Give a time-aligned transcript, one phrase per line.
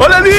[0.00, 0.32] Olha ali!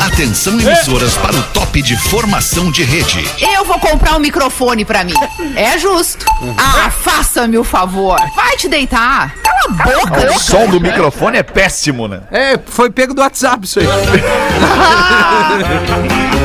[0.00, 3.22] Atenção emissoras para o top de formação de rede.
[3.38, 5.12] Eu vou comprar um microfone pra mim.
[5.54, 6.24] É justo.
[6.56, 8.18] Ah, faça-me o favor.
[8.34, 9.34] Vai te deitar.
[9.42, 10.32] Cala a boca.
[10.34, 12.22] O som do microfone é péssimo, né?
[12.30, 13.86] É, foi pego do WhatsApp isso aí.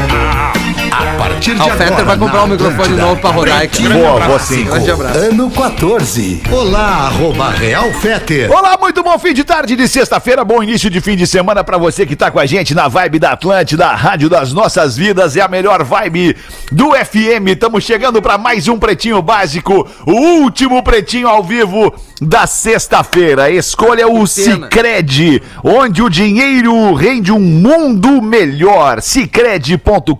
[0.97, 1.77] A partir de o agora.
[1.77, 3.69] Fetter vai comprar um microfone Atlântida, novo pra rodar.
[3.69, 3.93] cara.
[3.93, 4.63] Boa, vou sim.
[4.63, 5.17] Grande abraço.
[5.17, 6.41] Ano 14.
[6.49, 8.49] Olá, arroba Real Feter.
[8.49, 11.77] Olá, muito bom fim de tarde de sexta-feira, bom início de fim de semana pra
[11.77, 15.35] você que tá com a gente na vibe da Atlântida, a rádio das nossas vidas,
[15.35, 16.37] é a melhor vibe
[16.71, 17.49] do FM.
[17.49, 23.49] Estamos chegando pra mais um Pretinho Básico, o último Pretinho ao vivo da sexta-feira.
[23.49, 24.25] Escolha o.
[24.25, 29.01] Sicredi, onde o dinheiro rende um mundo melhor.
[29.01, 30.15] Sicredi.com.br.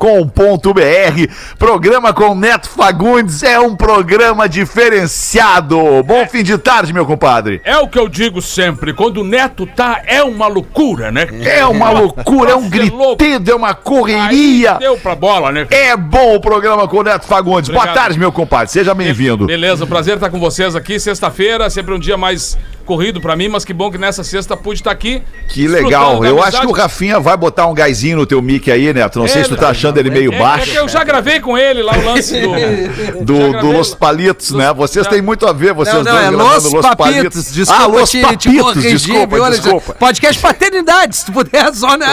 [1.58, 6.04] Programa com Neto Fagundes é um programa diferenciado.
[6.04, 7.62] Bom fim de tarde, meu compadre.
[7.64, 11.28] É o que eu digo sempre, quando o Neto tá, é uma loucura, né?
[11.42, 14.74] É uma loucura, é um Nossa, é é uma Aí correria.
[14.76, 15.68] deu pra bola, né?
[15.70, 17.70] É bom o programa com o Neto Fagundes.
[17.70, 17.96] Boa Obrigado.
[17.96, 18.72] tarde, meu compadre.
[18.72, 19.46] Seja bem-vindo.
[19.46, 21.00] Beleza, prazer estar com vocês aqui.
[21.00, 24.80] Sexta-feira, sempre um dia mais corrido pra mim, mas que bom que nessa sexta pude
[24.80, 25.22] estar aqui.
[25.50, 26.24] Que legal.
[26.24, 26.56] Eu amizade.
[26.58, 29.20] acho que o Rafinha vai botar um gásinho no teu mic aí, Neto.
[29.20, 30.70] Não sei se tu tá achando ele meio É, baixo.
[30.70, 32.56] é que eu já gravei com ele lá o lance do.
[33.26, 34.72] Do, do Los Palitos, né?
[34.74, 37.52] Vocês já- têm muito a ver, vocês Não, não, dois é gravando Los Papitos.
[37.52, 39.62] Desculpa ah, Los te, Papitos, te corrigir, desculpa, Alexandre?
[39.62, 39.94] desculpa.
[39.96, 42.06] Podcast Paternidade, se tu puder, só, né?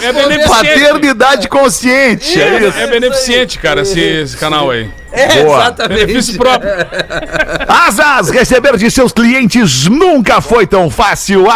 [0.00, 0.48] É, é beneficente.
[0.48, 2.78] Paternidade consciente, é isso.
[2.78, 4.90] É beneficente, cara, esse, esse canal aí.
[5.12, 5.58] É, Boa.
[5.62, 6.06] exatamente.
[6.06, 6.70] Benefício próprio.
[7.68, 11.46] Asas, receber de seus clientes nunca foi tão fácil.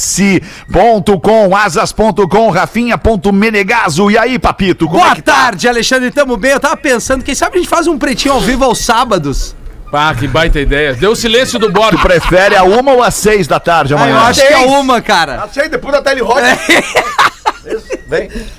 [0.00, 4.10] ASAAS.com, asas.com, rafinha.menegaso.
[4.10, 5.32] E aí, papito, como Boa é que tá?
[5.34, 6.10] tarde, Alexandre.
[6.10, 6.52] Tamo bem?
[6.52, 9.54] Eu tava pensando, quem sabe a gente faz um pretinho ao vivo aos sábados?
[9.92, 10.94] Ah, que baita ideia.
[10.94, 11.96] Deu o silêncio do Borg.
[11.96, 14.14] Tu prefere a uma ou às seis da tarde Ah, amanhã?
[14.14, 15.48] eu acho que é uma, cara.
[15.52, 16.40] Sei, depois da Tele Rock.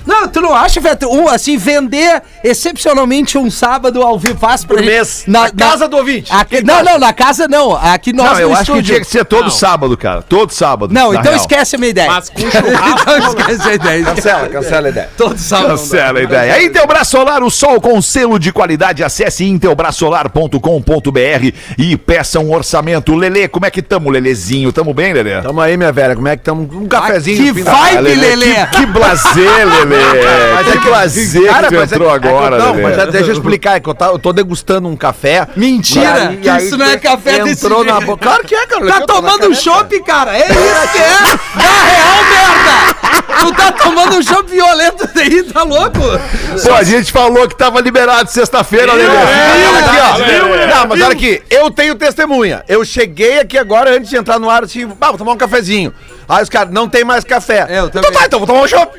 [0.06, 1.08] Não, tu não acha, Veto?
[1.08, 5.24] Um, assim, vender excepcionalmente um sábado ao vivo faz pra Por mês.
[5.26, 6.32] Na, Na casa do ouvinte.
[6.32, 7.76] Aqui, não, não, na casa não.
[7.76, 8.82] Aqui nós Não, eu acho que estúdio.
[8.84, 10.22] tinha que ser todo sábado, cara.
[10.22, 10.92] Todo sábado.
[10.94, 11.36] Não, então real.
[11.36, 12.10] esquece a minha ideia.
[12.10, 13.00] Mas com churrasco.
[13.02, 14.04] então esquece a ideia.
[14.04, 15.10] Cancela, cancela a ideia.
[15.16, 15.68] Todo sábado.
[15.68, 15.76] não.
[15.76, 16.64] Cancela a ideia.
[16.64, 19.04] Intelbras Solar, o sol com selo de qualidade.
[19.04, 23.14] Acesse intelbrasolar.com.br e peça um orçamento.
[23.14, 24.72] Lelê, como é que tamo, Lelezinho?
[24.72, 25.40] Tamo bem, Lelê?
[25.42, 26.14] Tamo aí, minha velha.
[26.14, 26.68] Como é que tamo?
[26.72, 27.36] Um cafezinho.
[27.36, 27.96] que no fim da- vai-
[28.94, 30.64] Ah, Lelê.
[30.64, 30.72] Que, que blazer, Lelê.
[30.78, 32.82] que blazer Cara, que tu mas é entrou que- é que eu- agora, Não, Lelê.
[32.96, 33.76] mas deixa eu explicar.
[33.76, 35.46] É que eu, tá- eu tô degustando um café.
[35.56, 38.22] Mentira, E que aí isso não é café desse Entrou na boca.
[38.24, 38.86] Claro que é, cara.
[38.86, 40.36] Tá Eu tomando um chopp, cara?
[40.36, 41.10] É isso que é?
[41.56, 42.91] Na real, merda!
[43.40, 45.98] Tu tá tomando um chopp violento daí, tá louco?
[46.64, 49.08] Pô, a gente falou que tava liberado sexta-feira, Lelê.
[49.08, 50.16] Ó.
[50.16, 50.66] Viu?
[50.66, 52.64] Não, mas olha aqui, eu tenho testemunha.
[52.68, 55.92] Eu cheguei aqui agora, antes de entrar no ar, assim, ah, vou tomar um cafezinho.
[56.28, 57.66] Aí os caras, não tem mais café.
[57.68, 58.96] É, eu então tá, então vou tomar um chopp.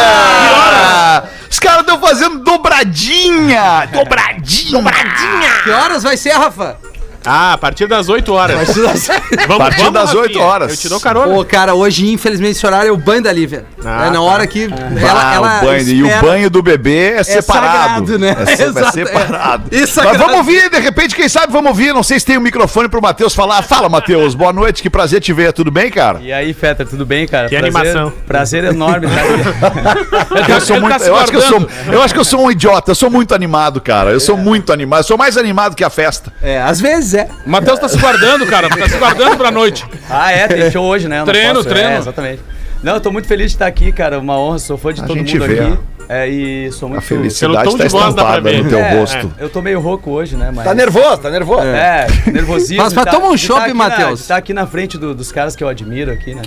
[0.02, 3.88] Ah, Os caras estão fazendo dobradinha!
[3.92, 4.72] Dobradinha!
[4.72, 5.50] Dobradinha!
[5.64, 6.78] Que horas vai ser, Rafa?
[7.26, 8.68] Ah, a partir das 8 horas.
[8.76, 10.22] Vamos, A partir das Rafinha.
[10.24, 10.72] 8 horas.
[10.72, 11.34] Eu te dou carona.
[11.34, 13.66] Pô, cara, hoje, infelizmente, esse horário é o banho da Lívia.
[13.84, 14.22] Ah, é na tá.
[14.22, 18.08] hora que ela, Ah, ela o banho, e o banho do bebê é, separado.
[18.08, 18.36] sagrado, né?
[18.40, 19.64] É, se- é Exato, separado.
[19.72, 19.80] é.
[19.80, 21.94] Mas vamos ouvir, de repente, quem sabe vamos ouvir.
[21.94, 23.62] Não sei se tem um microfone pro Matheus falar.
[23.64, 24.34] Fala, Matheus.
[24.36, 25.52] Boa noite, que prazer te ver.
[25.54, 26.20] Tudo bem, cara?
[26.22, 27.50] E aí, Fetter, tudo bem, cara?
[27.50, 28.14] Que Prazer- animação.
[28.28, 29.08] Prazer enorme
[30.40, 30.52] aqui.
[30.52, 32.92] Eu, sou muito, eu, acho que eu, sou, eu acho que eu sou um idiota.
[32.92, 34.12] Eu sou muito animado, cara.
[34.12, 35.00] Eu sou muito animado.
[35.02, 36.32] Eu sou mais animado que a festa.
[36.42, 37.28] É, às vezes é.
[37.46, 38.70] O Matheus tá se guardando, cara.
[38.70, 39.86] Tá se guardando pra noite.
[40.10, 41.22] Ah, é, tem show hoje, né?
[41.22, 41.90] Eu Treino, treino.
[41.90, 42.42] É, exatamente.
[42.82, 44.20] Não, eu tô muito feliz de estar aqui, cara.
[44.20, 45.60] Uma honra, sou fã de A todo gente mundo vê.
[45.60, 45.78] aqui.
[46.08, 47.04] É, e sou A muito...
[47.04, 49.32] felicidade Pelo tom tá de voz dá pra estampada no teu É, rosto.
[49.38, 50.52] Eu tô meio rouco hoje, né?
[50.56, 50.66] Mas...
[50.66, 51.62] Tá nervoso, tá nervoso.
[51.62, 52.84] É, nervosismo.
[52.84, 54.26] Mas- mas de toma um chopp, aqui Matheus.
[54.26, 56.42] Tá aqui na frente do- dos caras que eu admiro aqui, né?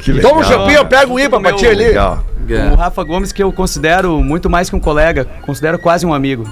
[0.00, 1.84] Que Toma um champinho, eu pego um IPA pra ti ali.
[1.84, 2.24] Legal.
[2.48, 2.72] É.
[2.72, 6.50] O Rafa Gomes, que eu considero muito mais que um colega, considero quase um amigo.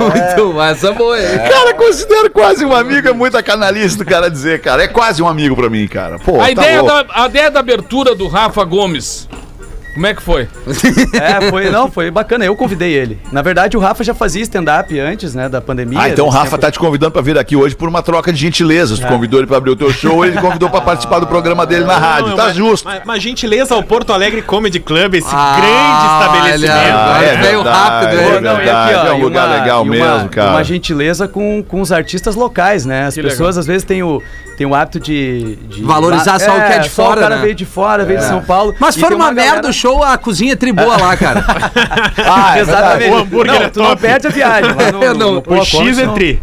[0.00, 0.52] Muito,
[0.84, 1.38] é boa, hein?
[1.48, 4.84] Cara, considero quase um amigo, é muita canalice do cara dizer, cara.
[4.84, 6.18] É quase um amigo pra mim, cara.
[6.18, 9.28] Pô, A tá ideia, da, a ideia da abertura do Rafa Gomes.
[9.96, 10.46] Como é que foi?
[11.14, 12.44] É, foi, não, foi bacana.
[12.44, 13.18] Eu convidei ele.
[13.32, 15.98] Na verdade, o Rafa já fazia stand-up antes, né, da pandemia.
[16.00, 18.02] Ah, então o Ele Rafa sempre- tá te convidando pra vir aqui hoje por uma
[18.02, 18.98] troca de gentilezas.
[18.98, 21.84] Tu convidou ele pra abrir o teu show, ele convidou pra participar do programa dele
[21.84, 22.28] na rádio.
[22.30, 22.84] Não, Tá mas- justo.
[22.86, 26.96] Mas, mas gentileza ao Porto Alegre Comedy Club, esse Ah, grande estabelecimento.
[26.96, 30.50] Ah, é veio rápido, é não, e verdade, é um lugar legal e mesmo, cara.
[30.50, 33.06] Uma gentileza com, com os artistas locais, né?
[33.06, 34.22] As Que pessoas às vezes têm o,
[34.58, 37.36] têm o hábito de, de- Valorizar só o que é de só fora, O cara
[37.36, 37.42] né?
[37.42, 38.74] veio de fora, veio de São Paulo.
[38.78, 41.44] Mas foi uma, merda galera- o show, a cozinha tri boa lá, cara.
[42.28, 43.10] Ah, é Exatamente.
[43.10, 44.02] O hambúrguer não, é tu não top.
[44.02, 44.70] perde a viagem.
[44.92, 46.40] No, não- no O X é não- tri.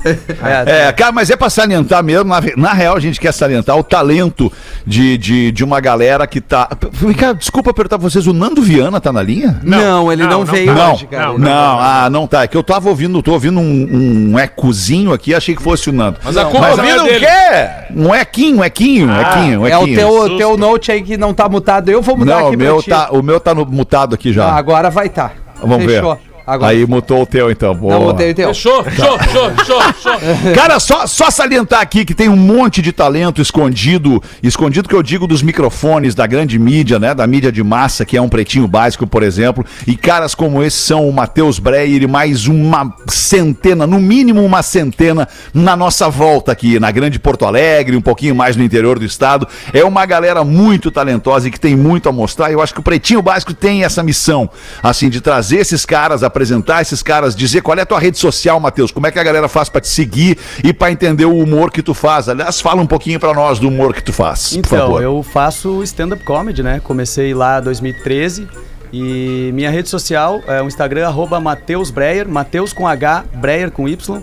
[0.65, 3.83] É, cara, mas é pra salientar mesmo, na, na real a gente quer salientar o
[3.83, 4.51] talento
[4.85, 6.69] de, de, de uma galera que tá...
[6.91, 9.59] Vem cá, desculpa perguntar pra vocês, o Nando Viana tá na linha?
[9.63, 11.37] Não, ele não, não, não veio Não, hoje, cara.
[11.37, 12.43] não, ah, não tá.
[12.43, 15.93] É que eu tava ouvindo, tô ouvindo um, um ecozinho aqui, achei que fosse o
[15.93, 16.17] Nando.
[16.23, 17.25] Mas a culpa Mas não é ouvindo o dele.
[17.25, 17.93] quê?
[17.95, 19.97] Um equinho, um equinho, um equinho, um É o equinho.
[19.97, 21.89] teu, teu note aí que não tá mutado.
[21.89, 22.89] Eu vou mudar Não, aqui o meu, pra ti.
[22.89, 24.45] tá, o meu tá no- mutado aqui já.
[24.45, 25.31] Ah, agora vai tá.
[25.61, 26.15] Vamos Fechou.
[26.15, 26.32] ver.
[26.45, 26.71] Agora.
[26.71, 27.73] Aí mutou o teu então.
[27.73, 27.93] Boa.
[27.93, 28.49] Não, mutei o teu.
[28.49, 30.13] Fechou, fechou, fechou, fechou, fechou.
[30.53, 35.01] Cara, só, só salientar aqui que tem um monte de talento escondido, escondido que eu
[35.01, 37.13] digo dos microfones da grande mídia, né?
[37.13, 39.65] Da mídia de massa, que é um pretinho básico, por exemplo.
[39.87, 44.61] E caras como esse são o Matheus Breyer e mais uma centena, no mínimo uma
[44.61, 49.05] centena, na nossa volta aqui, na grande Porto Alegre, um pouquinho mais no interior do
[49.05, 49.47] estado.
[49.71, 52.49] É uma galera muito talentosa e que tem muito a mostrar.
[52.49, 54.49] E eu acho que o Pretinho Básico tem essa missão,
[54.81, 58.59] assim, de trazer esses caras, apresentar esses caras, dizer qual é a tua rede social,
[58.59, 61.71] Matheus, como é que a galera faz pra te seguir e pra entender o humor
[61.71, 62.27] que tu faz.
[62.27, 65.03] Aliás, fala um pouquinho pra nós do humor que tu faz, por Então, favor.
[65.03, 66.81] eu faço stand-up comedy, né?
[66.83, 68.47] Comecei lá em 2013
[68.91, 73.87] e minha rede social é o Instagram, arroba Mateus Breyer, Mateus com H, Breyer com
[73.87, 74.21] Y.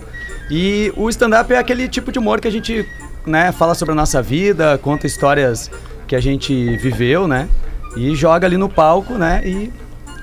[0.50, 2.84] E o stand-up é aquele tipo de humor que a gente
[3.24, 5.70] né, fala sobre a nossa vida, conta histórias
[6.08, 7.48] que a gente viveu, né?
[7.96, 9.42] E joga ali no palco, né?
[9.44, 9.72] E,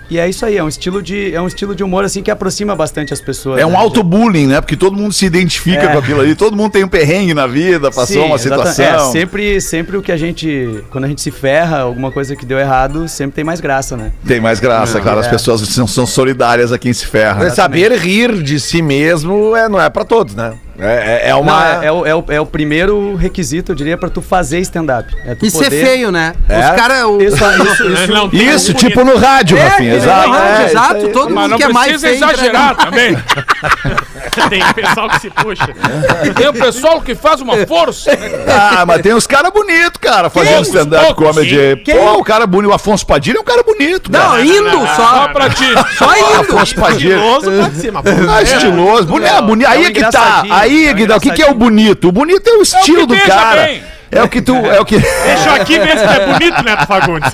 [0.09, 2.31] e é isso aí, é um estilo de, é um estilo de humor assim que
[2.31, 3.59] aproxima bastante as pessoas.
[3.59, 3.77] É um né?
[3.77, 4.61] auto-bullying, né?
[4.61, 5.87] Porque todo mundo se identifica É.
[5.91, 8.85] com aquilo ali, todo mundo tem um perrengue na vida, passou Sim, uma situação.
[8.85, 10.83] É, sempre, sempre o que a gente.
[10.89, 14.11] Quando a gente se ferra, alguma coisa que deu errado, sempre tem mais graça, né?
[14.25, 15.29] Tem mais graça, claro, as é.
[15.29, 17.43] pessoas são, são solidárias a quem se ferra.
[17.43, 20.53] Mas saber rir de si mesmo é, não é pra todos, né?
[20.79, 21.51] É, é- é uma.
[21.75, 24.59] Não, é, é o, é, o, é o primeiro requisito, eu diria, pra tu fazer
[24.59, 25.11] stand-up.
[25.25, 26.33] É tu E ser feio, né?
[26.47, 26.59] É?
[26.59, 27.03] Os caras.
[27.05, 28.11] o- Isso, isso, isso.
[28.13, 30.29] Não Isso, um tipo no rádio, Rafinha, É, exato.
[30.29, 32.23] não, É, exato, todo Mas mundo não que é mais precisa feio.
[32.31, 33.17] exagerar também.
[34.49, 35.67] Tem pessoal que se puxa.
[36.35, 38.11] Tem o pessoal que faz uma força.
[38.15, 38.45] né?
[38.47, 41.81] Ah, mas tem uns caras bonitos, cara, fazendo stand-up comedy.
[41.83, 41.95] sim.
[41.95, 44.45] Pô, o cara bonito, o Afonso Padilha é um cara bonito, Não, cara.
[44.45, 45.27] indo Só só.
[45.29, 45.65] pra ti.
[45.97, 46.41] Só indo.
[46.41, 47.15] Afonso Padilha.
[47.15, 49.67] Estiloso pode ser, mas Ah, estiloso, bonito, é, bonito.
[49.67, 50.43] Aí É é que tá.
[50.67, 52.09] Aí, é Guidão, o que, que é o bonito?
[52.09, 53.63] O bonito é o estilo do cara.
[53.63, 53.83] bem.
[54.09, 54.55] É o que tu.
[54.55, 54.97] É o que.
[54.97, 57.33] Deixa aqui se tu é bonito, Neto Fagundes.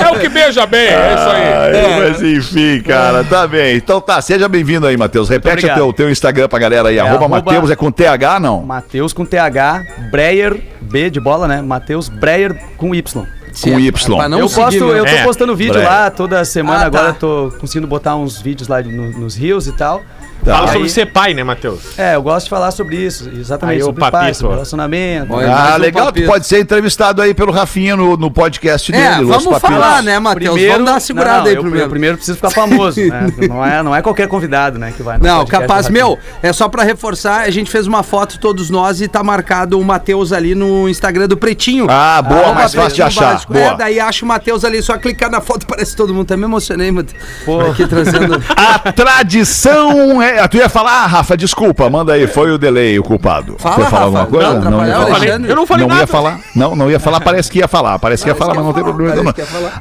[0.00, 1.74] É o que beija bem, é isso aí.
[1.74, 3.76] Ai, Mas enfim, cara, tá bem.
[3.76, 5.28] Então tá, seja bem-vindo aí, Matheus.
[5.28, 6.98] Repete o teu, teu Instagram pra galera aí.
[7.00, 8.62] arroba, arroba- Matheus, é com TH, não?
[8.62, 11.60] Matheus com TH, Breyer, B de bola, né?
[11.60, 13.26] Matheus Breyer com Y.
[13.60, 14.16] Com Y.
[14.16, 14.98] Pra não eu seguir, posto, né?
[15.00, 15.90] eu tô É, postando vídeo Breyer.
[15.90, 16.86] lá toda semana, Ah, tá.
[16.86, 20.02] agora eu tô conseguindo botar uns vídeos lá no- nos rios e tal.
[20.52, 21.98] Fala Aí- sobre ser pai, né, Matheus?
[21.98, 25.32] É, eu gosto de falar sobre isso, exatamente, Aí, sobre o papito, sobre relacionamento.
[25.32, 29.16] Olha, Ah, legal, tu pode ser entrevistado aí pelo Rafinha no, no podcast dele, É,
[29.18, 29.70] Los vamos Papitos.
[29.70, 30.60] falar, né, Matheus?
[30.60, 31.84] Vamos dar uma segurada não, aí eu, primeiro.
[31.86, 33.26] Eu primeiro preciso ficar famoso, né?
[33.48, 36.68] Não é, não é qualquer convidado, né, que vai no Não, capaz, meu, é só
[36.68, 40.54] pra reforçar, a gente fez uma foto todos nós e tá marcado o Matheus ali
[40.54, 41.86] no Instagram do Pretinho.
[41.88, 43.52] Ah, boa, Arroba mais fácil de achar, Básico.
[43.52, 43.64] boa.
[43.64, 46.24] É, daí acha o Matheus ali, só clicar na foto, parece todo mundo.
[46.28, 47.22] Até me emocionei, Matheus.
[47.44, 48.42] Pô, aqui trazendo...
[48.56, 50.37] A tradição é.
[50.46, 53.56] Tu ia falar, ah, Rafa, desculpa, manda aí, foi o delay o culpado.
[53.58, 54.48] Fala, Tu ia falar Rafa, alguma coisa?
[54.48, 55.16] não, ia atrapalhar o falar.
[55.16, 55.50] Alexandre.
[55.50, 56.00] Eu não falei não nada.
[56.02, 56.40] ia falar.
[56.54, 57.98] Não, não ia falar, parece que ia falar.
[57.98, 59.14] Parece que ia falar, mas não tem problema.
[59.16, 59.32] nenhum.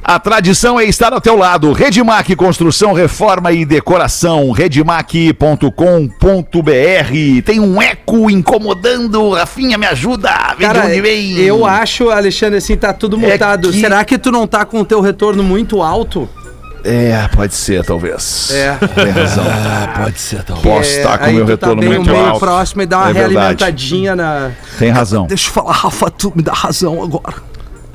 [0.03, 1.71] A tradição é estar ao teu lado.
[1.73, 4.51] Redmac Construção, Reforma e Decoração.
[4.51, 7.41] Redmac.com.br.
[7.45, 9.29] Tem um eco incomodando.
[9.31, 10.29] Rafinha, me ajuda.
[10.57, 11.37] Vem de Cara, onde vem.
[11.39, 13.71] eu acho, Alexandre, assim, tá tudo É mutado.
[13.71, 16.27] que- Será que tu não tá com o teu retorno muito alto?
[16.83, 18.51] É, pode ser, talvez.
[18.51, 18.75] É.
[18.95, 19.43] Tem razão.
[20.03, 20.75] Pode ser, talvez.
[20.77, 22.39] Posso estar com o meu tá retorno bem muito meio alto.
[22.39, 24.51] próximo e dá uma É realimentadinha na...
[24.79, 25.25] Tem razão.
[25.27, 27.35] Deixa eu falar, Rafa, tu me dá razão agora.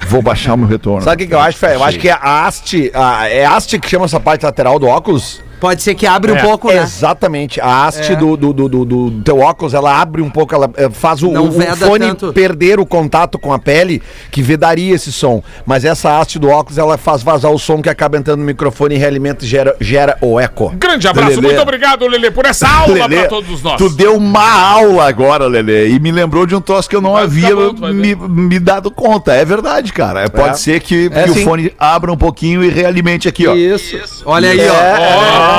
[0.09, 1.03] Vou baixar o meu retorno.
[1.03, 1.75] Sabe o que, que eu acho, Fé?
[1.77, 2.91] Eu acho que é a haste.
[2.93, 5.41] a- é haste que chama essa parte lateral do óculos?
[5.63, 6.43] Pode ser que abre um É.
[6.43, 6.83] pouco, né?
[6.83, 7.61] Exatamente.
[7.61, 8.17] A haste É.
[8.17, 11.29] do, do, do, do- do teu óculos, ela abre um pouco, ela eh, faz o,
[11.31, 12.33] o- fone tanto.
[12.33, 14.03] perder o contato com a pele,
[14.33, 15.41] que vedaria esse som.
[15.65, 18.97] Mas essa haste do óculos, ela faz vazar o som que acaba entrando no microfone
[18.97, 20.71] e realimenta e gera, gera o eco.
[20.77, 21.43] Grande abraço, Lelê.
[21.43, 23.77] muito obrigado, Lelê, por essa aula Lelê, pra todos nós.
[23.79, 24.43] Tu deu uma
[24.73, 27.73] aula agora, Lelê, e me lembrou de um troço que eu não Vai havia bom,
[27.93, 29.33] me, me dado conta.
[29.33, 30.29] É verdade, cara.
[30.29, 30.55] Pode É.
[30.55, 33.55] ser que, É, que o fone abra um pouquinho e realimente aqui, ó.
[33.55, 33.97] Isso.
[34.27, 35.52] Olha aí, ó.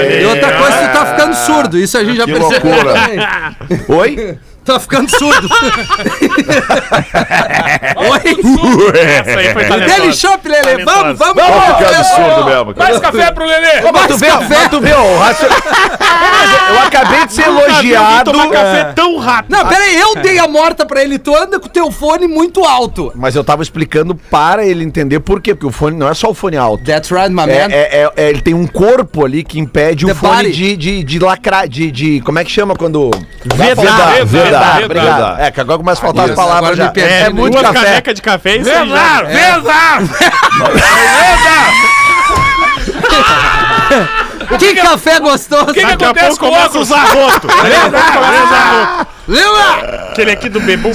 [0.00, 0.22] É.
[0.22, 1.78] E outra coisa, tu tá ficando surdo.
[1.78, 2.72] Isso a gente já Que percebeu.
[2.74, 2.94] loucura.
[3.88, 4.38] Oi?
[4.64, 5.48] Tá ficando surdo.
[7.96, 9.00] Oi?
[9.00, 10.12] Essa aí foi Dele.
[10.12, 10.84] Shop, Lele.
[10.84, 11.34] Vamos, vamos.
[11.42, 11.64] Vamos.
[11.78, 12.74] ficando absurdo mesmo.
[12.74, 12.88] cara.
[12.90, 13.80] Mais café pro Lelê!
[13.92, 15.48] Mas tu vê, mas tu vê, o racio-
[16.70, 18.30] eu acabei de ser elogiado.
[18.30, 19.52] tomar café é, tão rápido.
[19.56, 21.18] Não, pera aí, eu dei a morta pra ele.
[21.18, 23.10] Tu anda com o teu fone muito alto.
[23.16, 25.54] Mas eu tava explicando para ele entender por quê.
[25.54, 26.84] Porque o fone não é só o fone alto.
[26.84, 27.74] That's right, my É, man.
[27.74, 30.52] é- é- é- ele tem um corpo ali que impede The o fone body.
[30.52, 32.20] de, de, de lacrar, de, de.
[32.20, 33.10] Como é que chama quando.
[33.44, 34.51] Vedar, vedar, vedar,
[35.38, 36.92] É, que agora começa a faltar as palavras já.
[36.96, 37.84] É, É, muito Duas café.
[37.86, 40.10] canecas de café, isso aí Verdade, verdade!
[44.58, 45.62] Que café gostoso.
[45.70, 46.88] O que, que Daqui a acontece pouco com o óculos?
[47.62, 49.92] Verdade, começa a usar roto.
[49.92, 50.10] Lembra?
[50.10, 50.92] Aquele aqui do Bebum.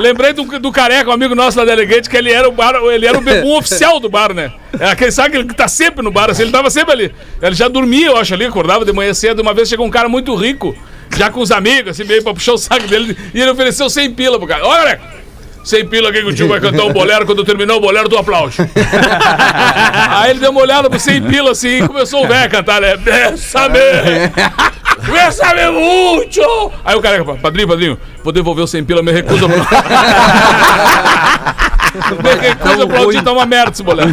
[0.00, 3.06] Lembrei do, do careca, um amigo nosso da Delegate, que ele era o bar, ele
[3.06, 4.52] era o bebum oficial do bar, né?
[4.78, 7.14] É aquele, sabe que tá sempre no bar, assim, ele tava sempre ali.
[7.40, 9.40] Ele já dormia, eu acho, ali, acordava de manhã cedo.
[9.40, 10.76] Uma vez chegou um cara muito rico,
[11.16, 14.12] já com os amigos, assim, meio pra puxar o saco dele, e ele ofereceu 100
[14.12, 14.66] pila pro cara.
[14.66, 15.00] Olha,
[15.62, 18.16] 100 pila aqui que o tio vai cantar um bolero, quando terminar o bolero, tu
[18.16, 18.56] aplaude.
[20.10, 22.80] Aí ele deu uma olhada pro 100 pila assim e começou o velho a cantar,
[22.80, 22.96] né?
[22.96, 23.78] Bésame!
[25.06, 26.72] Bésame muito!
[26.84, 29.56] Aí o cara, padrinho, padrinho, vou devolver o 100 pila, me recusa pra...
[32.22, 34.10] me recusa pra aplaudir, tá uma merda esse bolero.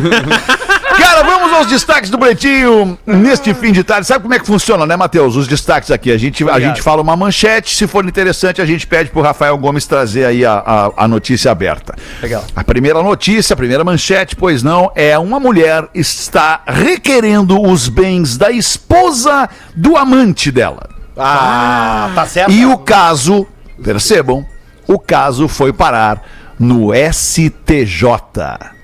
[0.97, 4.07] Cara, vamos aos destaques do Pretinho neste fim de tarde.
[4.07, 5.35] Sabe como é que funciona, né, Matheus?
[5.35, 6.11] Os destaques aqui.
[6.11, 9.57] A gente, a gente fala uma manchete, se for interessante, a gente pede pro Rafael
[9.57, 11.95] Gomes trazer aí a, a, a notícia aberta.
[12.21, 12.43] Legal.
[12.55, 18.37] A primeira notícia, a primeira manchete, pois não, é uma mulher está requerendo os bens
[18.37, 20.89] da esposa do amante dela.
[21.17, 22.51] Ah, tá certo.
[22.51, 23.47] E o caso,
[23.83, 24.45] percebam,
[24.87, 26.21] o caso foi parar
[26.59, 28.76] no STJ.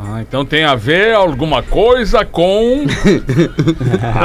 [0.00, 2.84] Ah, então tem a ver alguma coisa com.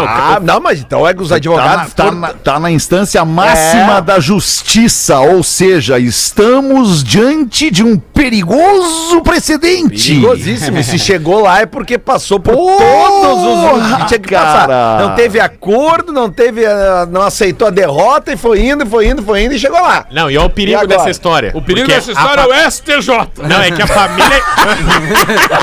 [0.06, 1.94] Ah, não, mas então é que os Tá na, advogados.
[1.94, 4.02] tá na- tá na instância máxima É.
[4.02, 10.10] da justiça, ou seja, estamos diante de um perigoso precedente.
[10.14, 10.78] Perigosíssimo.
[10.78, 15.00] E se chegou lá é porque passou por Porra, todos os que tinha que passar.
[15.00, 16.66] Não teve acordo, não teve.
[16.66, 20.06] ah, não aceitou a derrota e foi indo, foi indo, foi indo e chegou lá.
[20.12, 21.52] Não, e olha o perigo dessa história.
[21.54, 23.32] O perigo Porque dessa a história fa- é o STJ.
[23.48, 24.42] Não, é que a família.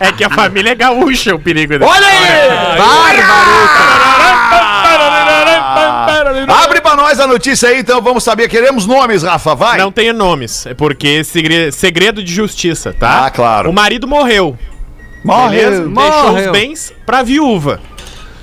[0.00, 2.22] é que a família é gaúcha o perigo dessa Olha aí!
[6.64, 8.48] Abre pra nós a notícia aí, então vamos saber.
[8.48, 9.78] Queremos nomes, Rafa, vai.
[9.78, 13.26] Não tenho nomes, é porque segre- segredo de justiça, tá?
[13.26, 13.70] Ah, claro.
[13.70, 14.56] O marido morreu,
[15.24, 15.56] Morre.
[15.56, 15.84] beleza?
[15.88, 16.46] Deixou Morreu.
[16.46, 17.80] os bens pra viúva.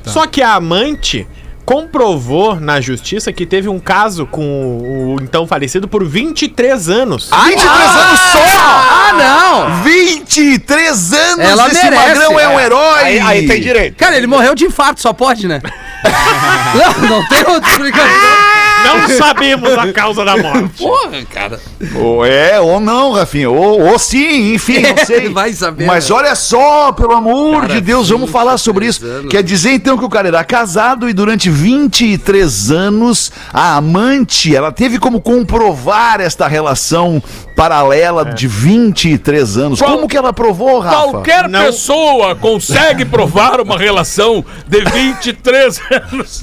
[0.05, 1.27] Só que a amante
[1.69, 7.29] comprovou na justiça que teve um caso com o, o então falecido por 23 anos.
[7.29, 8.39] 23 anos só!
[8.59, 9.83] Ah, não!
[9.83, 11.45] 23 anos!
[11.45, 12.07] Ela Esse merece.
[12.07, 13.03] magrão é um herói!
[13.03, 13.95] Aí, aí tem direito.
[13.97, 15.61] Cara, ele morreu de infarto, só pode, né?
[16.73, 18.68] não, não tem outra explicação.
[18.83, 20.77] Não sabemos a causa da morte.
[20.77, 21.59] Porra, cara.
[21.95, 23.49] Ou é, ou não, Rafinha.
[23.49, 25.29] Ou, ou sim, enfim, não sei.
[25.39, 26.15] Vai saber, Mas né?
[26.15, 29.01] olha só, pelo amor Cara, de Deus, vamos falar sobre isso.
[29.01, 29.31] 23 anos.
[29.31, 34.71] Quer dizer então que o cara era casado e durante 23 anos a amante, ela
[34.71, 37.21] teve como comprovar esta relação
[37.59, 39.79] paralela de 23 anos.
[39.79, 40.95] Qual- como que ela provou, Rafa?
[41.09, 41.65] Qualquer Não.
[41.65, 46.41] pessoa consegue provar uma relação de 23 anos.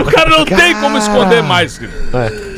[0.00, 1.80] O cara não tem como esconder mais.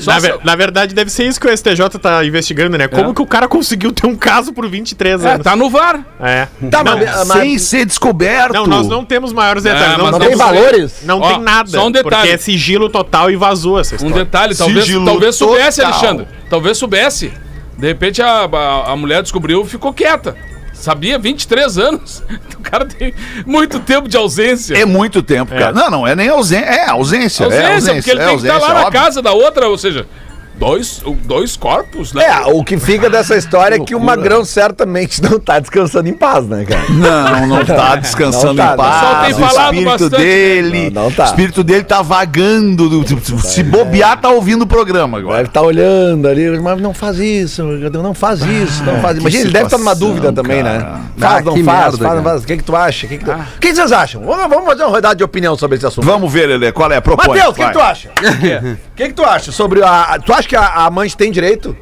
[0.00, 2.88] Só Na, ver- na verdade, deve ser isso que o STJ tá investigando, né?
[2.88, 5.44] Como que o cara conseguiu ter um caso por 23 É, anos?
[5.44, 6.00] tá no VAR.
[6.20, 6.48] É.
[6.70, 8.54] Tá, não, mas- mas- Sem ser descoberto.
[8.54, 9.94] não, nós não temos maiores detalhes.
[9.94, 10.92] É, não Não tem valores?
[11.04, 11.68] não Ó, tem nada.
[11.68, 12.14] só um detalhe.
[12.16, 14.24] Porque é sigilo total e vazou essa Um história.
[14.24, 15.92] detalhe, talvez, Sigilo talvez soubesse, total.
[15.98, 16.26] Alexandre.
[16.48, 17.32] Talvez soubesse.
[17.76, 20.36] De repente a, a, a mulher descobriu e ficou quieta.
[20.72, 22.22] Sabia, 23 anos.
[22.64, 23.12] O cara tem
[23.44, 24.74] muito tempo de ausência.
[24.74, 25.70] É muito tempo, cara.
[25.70, 26.64] Não, não é nem ausência.
[26.64, 27.44] É ausência.
[27.44, 29.00] ausência, é ausência porque ele é tem que estar ausência, lá na óbvio.
[29.00, 30.06] casa da outra, ou seja,
[30.56, 32.24] Dois, dois corpos, né?
[32.24, 36.12] É, o que fica dessa história é que o Magrão certamente não tá descansando em
[36.12, 36.84] paz, né, cara?
[36.90, 38.92] Não, não tá descansando Não tá, em paz.
[38.94, 40.22] o pessoal tem o falado espírito bastante.
[40.22, 41.22] dele, Não, não tá.
[41.22, 42.88] o espírito dele tá vagando.
[42.88, 45.38] do- Se bobear, tá ouvindo o programa agora.
[45.38, 49.22] Deve estar olhando ali, mas não faz isso, não faz isso, não faz isso.
[49.22, 50.78] Imagina, ele deve estar numa situação, dúvida também, cara.
[50.78, 50.84] né?
[50.88, 52.22] Ah, Faz, não que faz, merda, faz, não cara.
[52.22, 52.42] faz.
[52.42, 53.06] O que, que tu acha?
[53.06, 53.30] O que, que, tu...
[53.32, 54.22] o que que vocês acham?
[54.24, 56.04] Vamos, vamos fazer uma rodada de opinião sobre esse assunto.
[56.04, 57.00] Vamos ver, Lelê, qual é?
[57.00, 57.26] Propõe.
[57.26, 58.10] Matheus, o que tu acha?
[58.10, 60.18] O que, que tu acha sobre a.
[60.24, 61.76] Tu acha que a, a amante tem direito?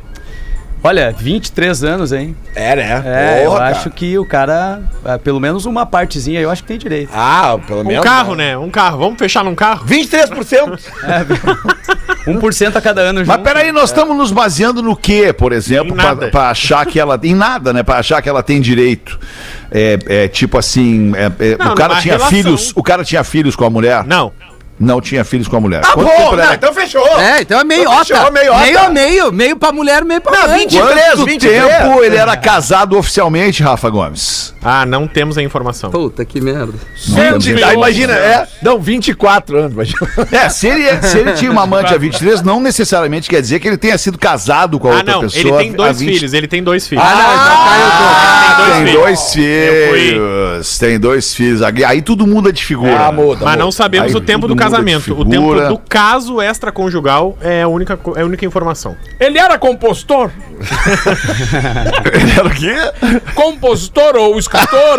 [0.85, 2.35] Olha, 23 anos, hein?
[2.57, 3.03] É, né?
[3.07, 3.91] É, eu Porra, acho cara.
[3.95, 7.09] que o cara, ah, pelo menos uma partezinha, eu acho que tem direito.
[7.15, 8.05] Ah, pelo Um menos.
[8.05, 8.59] carro, né?
[8.59, 8.99] Um carro.
[8.99, 9.87] Vamos fechar num carro?
[9.87, 10.81] 23%?
[12.27, 13.43] 1% a cada ano Mas junto.
[13.45, 15.95] peraí, nós estamos nos baseando no quê, por exemplo,
[16.33, 17.19] pra achar que ela.
[17.23, 17.85] Em nada, né?
[17.85, 19.21] Pra achar que ela tem direito.
[19.71, 22.29] É, é, tipo assim, é, é, Não, o cara tinha relação.
[22.29, 22.73] filhos.
[22.75, 24.05] O cara tinha filhos com a mulher?
[24.05, 24.33] Não.
[24.83, 25.81] Não tinha filhos com a mulher.
[25.83, 27.07] Tá Quanto bom, tempo era- Então fechou.
[27.21, 28.57] É, então é meio Então fechou, meio.
[28.59, 29.33] Meio a meio.
[29.33, 30.59] Meio pra mulher, meio pra Não, mãe.
[30.61, 30.71] 20.
[30.73, 31.65] 23, Quanto 23.
[31.67, 34.53] tempo ele era casado oficialmente, Rafa Gomes?
[34.65, 35.91] Ah, não temos a informação.
[35.91, 36.73] Puta, que merda.
[37.17, 38.47] Ah, e imagina, é.
[38.63, 39.99] Não, 24 anos, imagina.
[40.33, 43.69] É, se ele, se ele tinha uma amante a 23, não necessariamente quer dizer que
[43.69, 45.21] ele tenha sido casado com a Ah, outra não.
[45.23, 45.41] pessoa.
[45.41, 46.33] Ele tem há dois 20 filhos.
[46.33, 47.05] Ele tem dois filhos.
[47.05, 48.33] Ah, não, já caiu todo.
[48.63, 50.79] Tem Tem dois dois filhos.
[50.79, 51.63] Tem dois filhos.
[51.63, 53.07] Aí tudo muda de figura.
[53.09, 53.23] Ah, né?
[53.23, 53.45] muda.
[53.45, 55.21] Mas não sabemos Aí o tempo do de casamento.
[55.21, 58.97] O tempo do caso extraconjugal é a única, é a única informação.
[59.21, 60.31] Ele era compositor?
[62.13, 63.23] Ele era o quê?
[63.35, 64.99] Compositor ou escritor?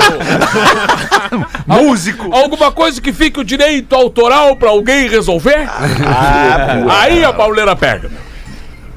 [1.69, 2.33] ou Músico.
[2.33, 5.67] alguma coisa que fique o direito autoral pra alguém resolver?
[6.05, 8.09] Ah, Aí a pauleira pega.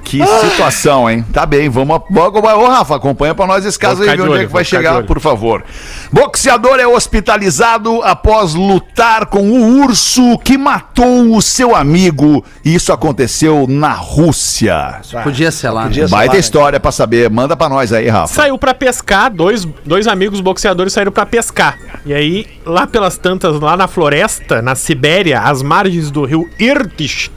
[0.06, 1.25] Que situação, hein?
[1.32, 1.98] Tá bem, vamos.
[1.98, 4.64] Ô, Rafa, acompanha pra nós esse caso aí, ver de onde olho, é que vai
[4.64, 5.64] chegar, por favor.
[6.12, 12.44] Boxeador é hospitalizado após lutar com o urso que matou o seu amigo.
[12.64, 15.00] Isso aconteceu na Rússia.
[15.25, 15.82] Podia ser lá.
[15.82, 16.08] Podia né?
[16.08, 16.14] ser.
[16.14, 17.28] Baita lá, história pra saber.
[17.28, 18.32] Manda pra nós aí, Rafa.
[18.32, 21.76] Saiu pra pescar, dois, dois amigos boxeadores saíram pra pescar.
[22.06, 27.32] E aí, lá pelas tantas, lá na floresta, na Sibéria, às margens do rio Irtysh,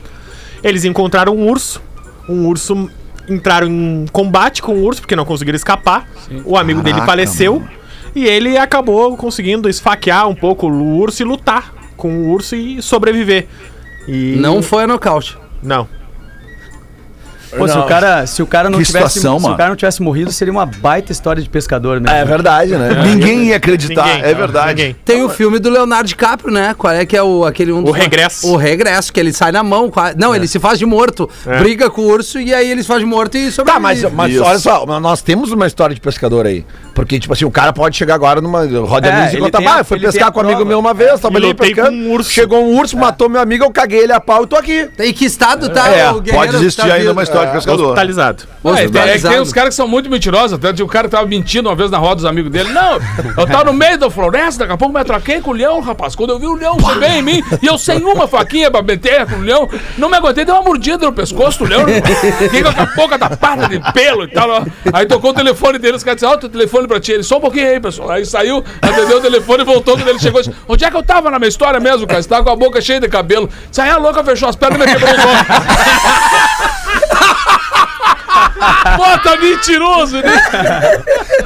[0.64, 1.89] eles encontraram um urso.
[2.30, 2.90] Um urso.
[3.28, 6.08] Entraram em combate com o urso, porque não conseguiram escapar.
[6.46, 7.60] O amigo dele Caraca, faleceu.
[7.60, 7.70] mano.
[8.16, 12.82] E ele acabou conseguindo esfaquear um pouco o urso e lutar com o urso e
[12.82, 13.48] sobreviver.
[14.08, 14.36] E...
[14.40, 15.38] Não foi a nocaute.
[15.62, 15.88] Não.
[17.58, 19.56] Pô, se o cara, se o cara não Que tivesse, situação, se mano.
[19.56, 22.16] o cara não tivesse morrido, seria uma baita história de pescador mesmo.
[22.16, 22.90] É verdade, né?
[23.04, 24.68] Ninguém ia acreditar, Ninguém, é verdade.
[24.70, 24.96] ninguém.
[25.04, 26.76] Tem o filme do Leonardo DiCaprio, né?
[26.78, 28.48] Qual é que é o aquele um O Regresso.
[28.48, 29.92] O regresso, que ele sai na mão.
[30.18, 31.30] Não, ele se faz de morto.
[31.46, 31.60] É.
[31.60, 33.74] Briga com o urso e aí ele se faz de morto e sobrevive.
[33.74, 34.44] Tá, mas, mas Isso.
[34.44, 36.66] olha só, nós temos uma história de pescador aí.
[37.00, 39.80] Porque, tipo assim, o cara pode chegar agora numa roda É, de amigos e contar,
[39.80, 41.92] ah, fui ele pescar com um amigo meu uma vez, tava E ali pescando.
[41.92, 42.30] com um urso.
[42.30, 44.90] Chegou um urso, matou meu amigo, eu caguei ele a pau e tô aqui.
[45.00, 47.86] E que estado tá É, o pode existir tá ainda uma história de pescador.
[47.86, 48.44] Hospitalizado.
[48.44, 49.42] É, tem, é que tem Hospitalizado.
[49.44, 50.54] uns caras que são muito mentirosos.
[50.54, 52.70] Até tinha o cara que tava mentindo uma vez na roda dos amigos dele.
[52.74, 53.00] Não,
[53.38, 56.16] eu tava no meio da floresta, daqui a pouco me atraquei com o leão, rapaz.
[56.16, 59.26] Quando eu vi o leão chegar em mim, e eu sem uma faquinha pra meter
[59.26, 61.86] com o leão, não me aguentei, dei uma mordida no pescoço do leão.
[62.40, 64.50] Fiquei com a boca tapada de pelo e tal.
[64.50, 64.66] ó.
[64.92, 67.14] Aí tocou o telefone dele, os caras disseram, ó, teu telefone pra ti.
[67.14, 68.12] Ele, só um pouquinho aí, pessoal.
[68.12, 69.96] Aí saiu, atendeu o telefone e voltou.
[69.98, 72.22] Quando ele chegou, disse, onde é que eu tava na minha história mesmo, cara?
[72.22, 73.50] Você tava com a boca cheia de cabelo.
[73.72, 76.50] Saia louca, fechou as pernas e me quebrou os olhos.
[78.98, 81.02] Bota mentiroso, né?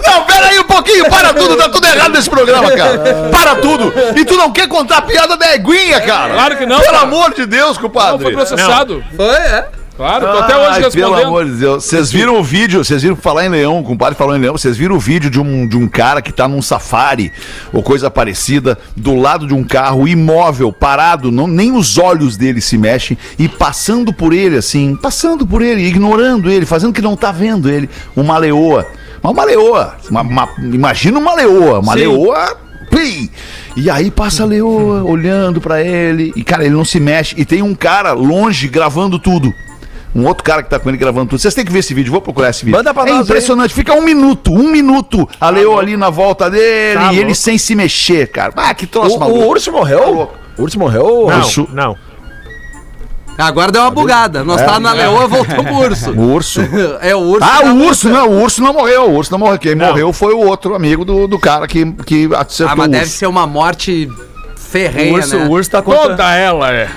[0.05, 3.29] Não, pera aí um pouquinho, para tudo, tá tudo errado nesse programa, cara.
[3.31, 3.93] Para tudo.
[4.17, 6.33] E tu não quer contar a piada da eguinha, cara?
[6.33, 7.03] Claro que não, Pelo cara.
[7.03, 8.21] amor de Deus, Não, compadre.
[8.23, 9.03] foi processado.
[9.15, 9.65] Foi, é.
[9.95, 11.27] Claro, tô até hoje Ai, pelo respondendo.
[11.27, 11.83] amor de Deus.
[11.83, 14.75] Vocês viram o vídeo, vocês viram falar em leão, o compadre falou em leão, vocês
[14.75, 17.31] viram o vídeo de um, de um cara que tá num safari
[17.71, 22.59] ou coisa parecida, do lado de um carro imóvel, parado, não, nem os olhos dele
[22.59, 27.15] se mexem e passando por ele assim, passando por ele, ignorando ele, fazendo que não
[27.15, 28.87] tá vendo ele, uma leoa.
[29.21, 31.99] Uma leoa, uma, uma- imagina uma leoa, uma Sim.
[31.99, 32.57] leoa
[32.89, 33.29] Pim!
[33.75, 36.31] E aí passa a leoa olhando pra ele.
[36.35, 37.33] E, cara, ele não se mexe.
[37.35, 39.51] E tem um cara longe gravando tudo.
[40.15, 41.39] Um outro cara que tá com ele gravando tudo.
[41.39, 42.77] Vocês têm que ver esse vídeo, vou procurar esse vídeo.
[42.77, 43.23] Manda pra é nós aí.
[43.23, 43.73] impressionante.
[43.73, 45.27] Fica um minuto, um minuto.
[45.41, 48.53] A leoa ali na volta dele Tá e ele sem se mexer, cara.
[48.55, 49.39] Ah, que O, troço o maluco.
[49.47, 50.13] urso Tá morreu?
[50.13, 50.33] louco.
[50.57, 51.25] O urso morreu?
[51.27, 51.67] Não, Urso.
[51.73, 51.97] não.
[53.35, 54.43] Agora deu uma bugada.
[54.43, 56.11] Nós tá na leoa, voltou pro urso.
[56.11, 56.61] O urso.
[57.01, 57.43] É o urso.
[57.43, 59.57] Ah, tá o urso, não, o urso não morreu, o urso não morreu.
[59.57, 59.87] Quem Não.
[59.87, 63.03] morreu foi o outro amigo do, do cara que, que acertou Ah, mas o deve
[63.05, 63.17] urso.
[63.17, 64.07] ser uma morte
[64.73, 65.45] ferrenha, O urso, né?
[65.45, 66.07] o urso tá contando.
[66.09, 66.87] Toda ela é.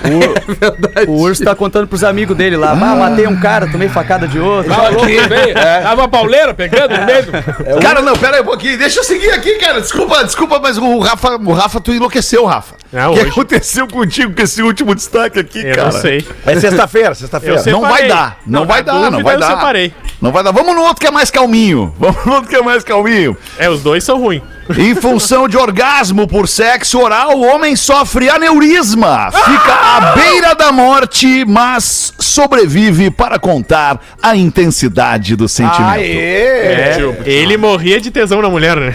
[1.07, 2.71] O urso tá contando pros amigos dele lá.
[2.71, 4.73] Ah, matei um cara, tomei facada de outro.
[4.73, 5.53] Tava aqui, veio.
[5.53, 7.23] Tava a pauleira pegando no meio.
[7.23, 8.77] do- Cara, não, pera aí um pouquinho.
[8.77, 9.79] Deixa eu seguir aqui, cara.
[9.79, 12.75] Desculpa, desculpa, mas o Rafa, o Rafa, tu enlouqueceu, Rafa.
[12.93, 13.29] Ah, o que hoje.
[13.29, 15.91] aconteceu contigo com esse último destaque aqui, Eu cara?
[15.91, 16.25] não sei.
[16.45, 17.61] É sexta-feira, sexta-feira.
[17.65, 17.71] Eu.
[17.73, 19.49] Não vai dar, não, Não, vai dar, não vai eu dar.
[19.51, 19.93] separei.
[20.21, 20.51] Não vai dar.
[20.51, 21.93] Vamos no outro que é mais calminho.
[21.99, 23.37] Vamos no outro que é mais calminho.
[23.57, 24.41] É, os dois são ruins.
[24.77, 29.31] Em função de orgasmo por sexo oral, o homem sofre aneurisma.
[29.31, 35.89] Fica à beira da morte, mas sobrevive para contar a intensidade do sentimento.
[35.89, 36.11] Aê!
[36.11, 38.93] É, ele morria de tesão na mulher, né?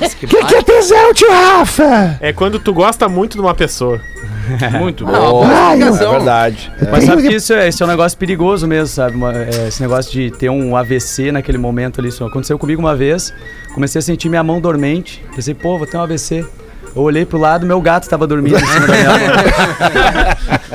[0.00, 2.16] O que, que é tesão, tio Rafa?
[2.20, 4.00] É quando tu gosta muito de uma pessoa.
[4.78, 5.12] Muito bom.
[5.12, 6.10] Não, boa É explicação.
[6.12, 6.72] verdade.
[6.90, 9.16] Mas sabe que isso é, isso é um negócio perigoso mesmo, sabe?
[9.16, 12.08] Uma- é, esse negócio de ter um AVC naquele momento ali.
[12.08, 13.32] Isso aconteceu comigo uma vez.
[13.74, 15.24] Comecei a sentir minha mão dormente.
[15.34, 16.44] Pensei, pô, vou ter um AVC.
[16.94, 19.18] Eu olhei pro lado, meu gato estava dormindo em cima da minha mão.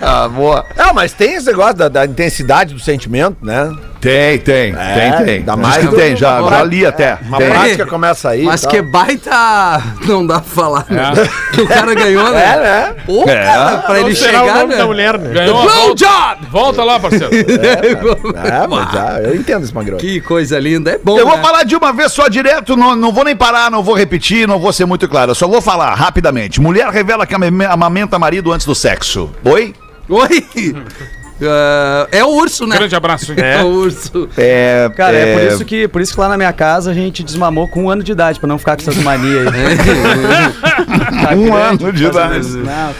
[0.00, 0.66] Ah, boa.
[0.76, 3.70] Ah, mas tem esse negócio da, da intensidade do sentimento, né?
[4.02, 5.42] Tem, tem, É, tem, tem.
[5.42, 7.18] dá Acho mais que tem, já, Agora- já li até.
[7.22, 7.48] Uma Tem.
[7.50, 8.42] prática começa aí.
[8.42, 8.72] Mas e tal.
[8.72, 9.82] que baita.
[10.08, 11.12] Não dá pra falar, né?
[11.16, 11.54] É.
[11.54, 12.42] Que o cara ganhou, né?
[12.42, 12.94] É, né?
[13.06, 13.44] Pô, É.
[13.44, 14.76] cara, pra ele chegar, o nome né?
[14.76, 15.32] da mulher, né?
[15.32, 15.94] Ganhou Blow volta.
[15.94, 16.46] job!
[16.50, 17.30] Volta lá, parceiro.
[18.42, 19.98] É, mas já, eu entendo esse magrão.
[19.98, 20.90] Que coisa linda.
[20.90, 21.42] É bom, Eu vou né?
[21.42, 24.58] falar de uma vez só direto, não, não vou nem parar, não vou repetir, não
[24.58, 25.30] vou ser muito claro.
[25.30, 26.60] Eu só vou falar rapidamente.
[26.60, 29.30] Mulher revela que ama- amamenta marido antes do sexo.
[29.44, 29.74] Oi?
[30.08, 30.74] Oi!
[31.44, 32.76] Ah, é o urso, né?
[32.76, 33.32] Grande abraço.
[33.42, 34.28] É o urso.
[34.36, 34.90] É.
[34.96, 37.66] Cara, é, por, isso que, por isso que lá na minha casa a gente desmamou
[37.68, 39.52] com um ano de idade, pra não ficar com essas manias aí.
[41.22, 42.48] Tá Um grande, ano de idade.
[42.48, 42.94] Não, tá-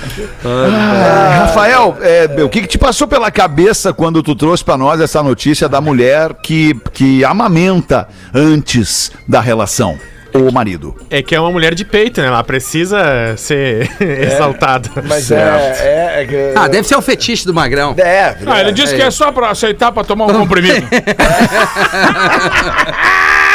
[0.44, 5.00] Ah, Rafael, é, o que, que te passou pela cabeça quando tu trouxe pra nós
[5.00, 9.98] essa notícia da mulher que, que amamenta antes da relação?
[10.34, 10.94] O marido.
[11.10, 12.26] É que é uma mulher de peito, né?
[12.28, 14.88] Ela precisa ser exaltada.
[15.06, 15.80] Mas Certo.
[15.82, 17.94] é, é, é Ah, deve ser o fetiche do Magrão.
[17.98, 20.86] É, Ah, ele disse que é só pra aceitar pra tomar um comprimido.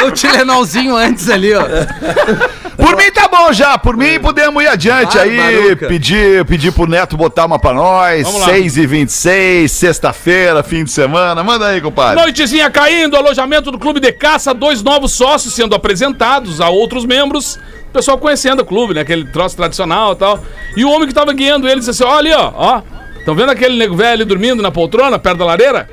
[0.06, 1.62] O Tilenolzinho antes ali, ó.
[2.88, 5.88] Por mim tá bom já, por mim podemos ir adiante Ah, aí, Baruca.
[5.88, 8.46] pedir, pedir pro Neto botar uma pra nós, Vamos lá.
[8.48, 12.20] 6 e 26 sexta-feira, fim de semana, manda aí, compadre.
[12.20, 17.56] Noitezinha caindo, alojamento do Clube de Caça, dois novos sócios sendo apresentados a outros membros.
[17.88, 19.00] O pessoal conhecendo o clube, né?
[19.00, 20.42] Aquele troço tradicional e tal.
[20.76, 22.82] E o homem que tava guiando ele disse assim: ó, ali, ó, ó.
[23.18, 25.88] Estão vendo aquele nego velho ali dormindo na poltrona, perto da lareira?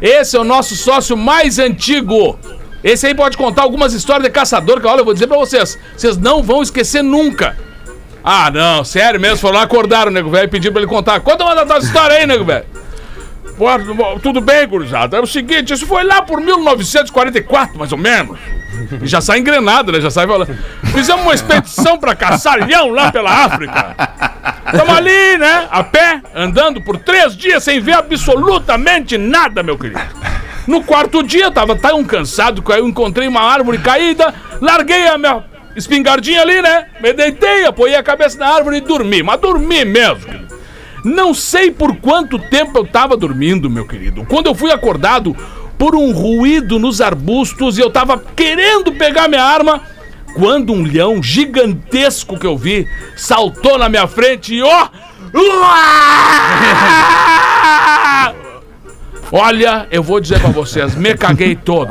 [0.00, 2.38] Esse é o nosso sócio mais antigo.
[2.82, 5.78] Esse aí pode contar algumas histórias de caçador que, olha, eu vou dizer pra vocês,
[5.96, 7.56] vocês não vão esquecer nunca.
[8.24, 11.20] Ah, não, sério mesmo, foram lá, acordaram o nego velho e pediram pra ele contar.
[11.20, 12.64] Conta uma da tua história aí, nego velho.
[14.22, 15.16] Tudo bem, gurizada.
[15.16, 18.38] É o seguinte, isso foi lá por 1944, mais ou menos.
[19.00, 20.00] E já sai engrenado, né?
[20.00, 20.56] Já sai falando.
[20.92, 23.94] Fizemos uma expedição pra caçar leão lá pela África.
[24.66, 25.68] Estamos ali, né?
[25.70, 30.00] A pé, andando por três dias sem ver absolutamente nada, meu querido.
[30.66, 35.44] No quarto dia, tava tão cansado que eu encontrei uma árvore caída, larguei a minha
[35.74, 36.86] espingardinha ali, né?
[37.00, 39.22] Me deitei, apoiei a cabeça na árvore e dormi.
[39.22, 40.42] Mas dormi mesmo.
[41.04, 44.24] Não sei por quanto tempo eu tava dormindo, meu querido.
[44.26, 45.36] Quando eu fui acordado
[45.76, 49.80] por um ruído nos arbustos e eu tava querendo pegar minha arma,
[50.36, 54.88] quando um leão gigantesco que eu vi saltou na minha frente e ó!
[55.34, 56.42] Uá!
[59.34, 61.90] Olha, eu vou dizer pra vocês, me caguei todo.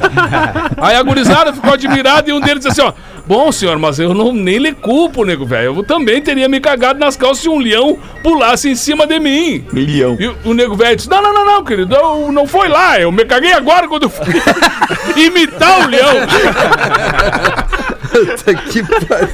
[0.80, 3.10] Aí a gurizada ficou admirada e um deles disse assim, ó.
[3.26, 5.76] Bom, senhor, mas eu não, nem lhe culpo, nego velho.
[5.76, 9.64] Eu também teria me cagado nas calças se um leão pulasse em cima de mim.
[9.72, 10.16] Milhão.
[10.18, 12.98] E o nego velho disse: Não, não, não, não, querido, eu não foi lá.
[12.98, 14.24] Eu me caguei agora quando fui
[15.22, 16.14] imitar o leão.
[18.70, 19.28] que pariu.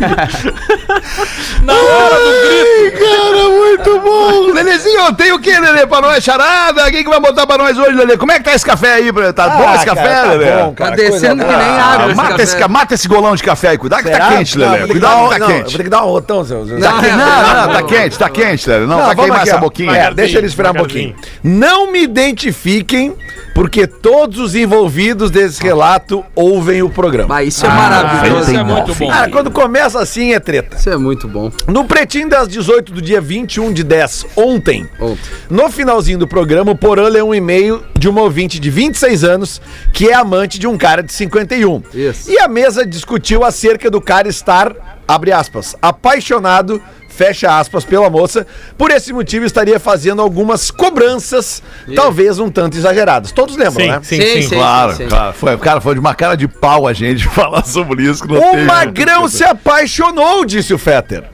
[1.63, 2.99] Na hora do grito.
[2.99, 4.53] Cara, muito bom.
[4.53, 6.23] Lelezinho, tem o que, Lele, pra nós?
[6.23, 6.91] Charada?
[6.91, 8.17] Quem que vai botar pra nós hoje, Lele?
[8.17, 9.13] Como é que tá esse café aí?
[9.33, 10.51] Tá Ah, bom esse café, cara, tá Lele?
[10.63, 12.13] bom, Tá cara, descendo que nem água.
[12.13, 12.43] Ah, mata, café.
[12.43, 13.79] esse, mata esse golão de café aí.
[13.79, 14.29] Cuidado que tá Será?
[14.29, 14.89] quente, Não, Lele.
[14.89, 15.63] Cuidado que tá não, quente.
[15.65, 16.67] Vou ter que dar um rotão, seu.
[16.67, 17.13] Tá Não, quente.
[17.17, 18.87] não, Não, não, tá quente, tá quente, Lele.
[18.87, 19.93] Não, Não, vai vamos queimar aqui, essa boquinha.
[19.97, 21.15] É, deixa ele esfriar um pouquinho.
[21.43, 23.15] Não me identifiquem,
[23.55, 27.29] porque todos os envolvidos desse relato ouvem o programa.
[27.29, 28.51] Mas isso é Isso maravilhoso.
[28.55, 29.09] é muito bom.
[29.09, 30.77] Cara, quando começa assim é treta.
[30.77, 31.51] Isso é muito bom.
[31.67, 35.19] No Pretinho das 18 do dia 21 de 10, ontem, Ontem.
[35.49, 39.61] no finalzinho do programa, o Porã leu um e-mail de uma ouvinte de 26 anos
[39.93, 41.83] que é amante de um cara de 51.
[41.95, 42.31] Isso.
[42.31, 44.75] E a mesa discutiu acerca do cara estar,
[45.09, 46.81] abre aspas, apaixonado
[47.17, 48.47] fecha aspas, pela moça.
[48.77, 51.63] Por esse motivo, estaria fazendo algumas cobranças,
[51.95, 53.33] talvez um tanto exageradas.
[53.33, 54.01] Todos lembram, Sim, né?
[54.03, 54.43] sim, Sim, sim.
[54.49, 54.55] sim.
[54.57, 55.33] Claro, claro.
[55.35, 58.23] Foi, cara, foi de uma cara de pau a gente falar sobre isso.
[58.27, 61.25] Que não O teve- Magrão se apaixonou, disse o Fetter.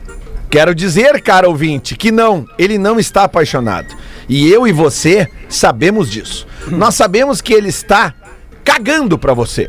[0.49, 3.95] Quero dizer, cara ouvinte, que não, ele não está apaixonado.
[4.29, 6.47] E eu e você sabemos disso.
[6.69, 8.15] Nós sabemos que ele está
[8.63, 9.69] cagando pra você.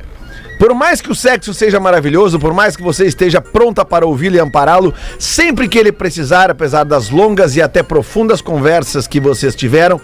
[0.60, 4.36] Por mais que o sexo seja maravilhoso, por mais que você esteja pronta para ouvi-lo
[4.36, 9.56] e ampará-lo, sempre que ele precisar, apesar das longas e até profundas conversas que vocês
[9.56, 10.00] tiveram,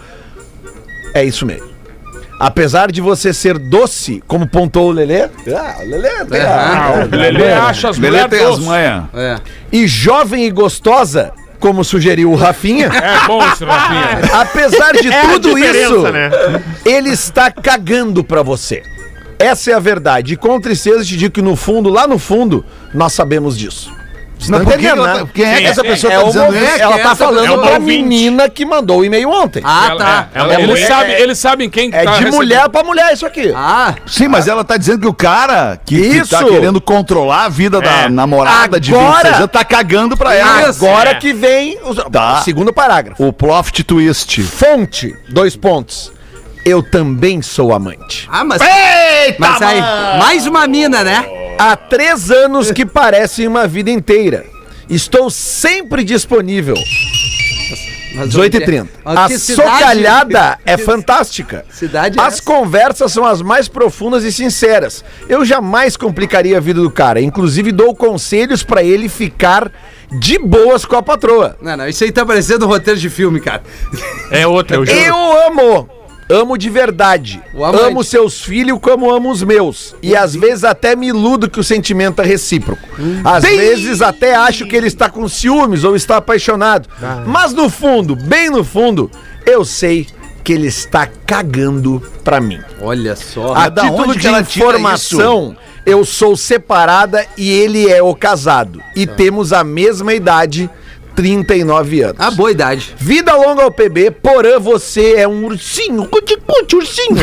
[1.14, 1.68] é isso mesmo.
[2.38, 7.16] Apesar de você ser doce, como pontuou o Lelê, ah, o Lelê, tem a- O
[7.16, 9.02] Lelê acha as Lelê mulheres tem as manhas.
[9.14, 9.36] É.
[9.70, 14.40] e jovem e gostosa, como sugeriu o Rafinha, É bom esse Rafinha.
[14.40, 16.30] apesar de É tudo isso, né?
[16.86, 18.82] ele está cagando pra você.
[19.40, 20.34] Essa é a verdade.
[20.34, 23.92] E com tristeza te digo que no fundo, lá no fundo, nós sabemos disso.
[24.38, 25.20] Você tá que que entendendo, ela né?
[25.20, 26.80] tá- quem é que essa pessoa É tá uma- dizendo isso?
[26.80, 27.80] ela tá falando é pra ouvinte.
[28.02, 29.60] menina que mandou o e-mail ontem.
[29.62, 30.28] Ah, Ela- tá.
[30.34, 32.34] é, ela- É eles, mulher- sabem, é- eles sabem quem É tá de recebendo.
[32.36, 33.52] mulher pra mulher isso aqui.
[33.54, 36.46] Ah, Sim, mas ela tá dizendo que o cara que, que tá Isso.
[36.48, 38.08] querendo controlar a vida da É.
[38.08, 40.70] namorada de Agora- 26 anos tá cagando pra ela.
[40.70, 40.86] Isso.
[40.86, 41.14] Agora É.
[41.16, 42.40] que vem o Tá.
[42.40, 43.22] segundo parágrafo.
[43.22, 44.42] O plot twist.
[44.42, 46.10] Fonte, dois pontos.
[46.64, 48.28] Eu também sou amante.
[48.30, 49.80] ah mas, Eita, mas aí,
[50.18, 51.26] mais uma mina, né?
[51.58, 54.44] Há três anos que parecem uma vida inteira.
[54.88, 56.74] Estou sempre disponível.
[58.14, 58.88] Mas 18h30.
[59.04, 61.64] Mas A que cidade- socalhada é fantástica.
[61.70, 62.42] cidade é As essa?
[62.42, 65.04] conversas são as mais profundas e sinceras.
[65.28, 67.20] Eu jamais complicaria a vida do cara.
[67.20, 69.70] Inclusive, dou conselhos pra ele ficar
[70.10, 71.56] de boas com a patroa.
[71.62, 73.62] Não, não, isso aí tá parecendo um roteiro de filme, cara.
[74.30, 74.98] É outra, eu juro.
[74.98, 75.88] Eu amo.
[76.30, 77.42] Amo de verdade.
[77.84, 79.96] Amo seus filhos como amo os meus.
[80.02, 82.82] E às vezes até me iludo que o sentimento é recíproco.
[83.24, 86.88] Às vezes até acho que ele está com ciúmes ou está apaixonado.
[87.26, 89.10] Mas no fundo, bem no fundo,
[89.44, 90.06] eu sei
[90.44, 92.60] que ele está cagando pra mim.
[92.80, 93.52] Olha só.
[93.52, 98.02] A Mas da título onde de ela tira informação, eu sou separada e ele é
[98.02, 98.82] o casado.
[98.94, 100.70] E temos a mesma idade,
[101.14, 102.16] 39 anos.
[102.18, 102.94] Ah, boa idade.
[102.98, 107.16] Vida longa ao PB, porã você é um ursinho, cuticute ursinho.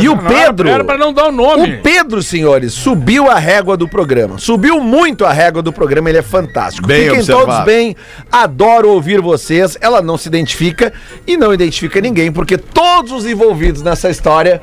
[0.00, 1.74] e o Pedro, Era pra não dar o nome.
[1.76, 4.38] o Pedro, senhores, subiu a régua do programa.
[4.38, 6.86] Subiu muito a régua do programa, ele é fantástico.
[6.86, 7.46] Bem Fiquem observado.
[7.46, 7.96] todos bem,
[8.30, 9.76] adoro ouvir vocês.
[9.80, 10.92] Ela não se identifica
[11.26, 14.60] e não identifica ninguém, porque todos os envolvidos nessa história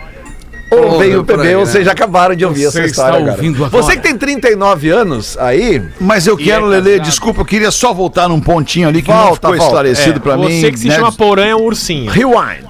[0.72, 1.66] ouvem Ouve o PB, programa.
[1.66, 3.84] vocês já acabaram de ouvir Você essa história está ouvindo agora.
[3.84, 7.06] Você que tem 39 anos aí, Mas eu quero, é Lelê, casado.
[7.10, 9.64] desculpa, eu queria só voltar num pontinho ali que não Volta, ficou volta.
[9.66, 10.60] esclarecido pra mim.
[10.62, 10.96] Você que se né?
[10.96, 12.10] chama Porã é um ursinho.
[12.12, 12.68] rewind.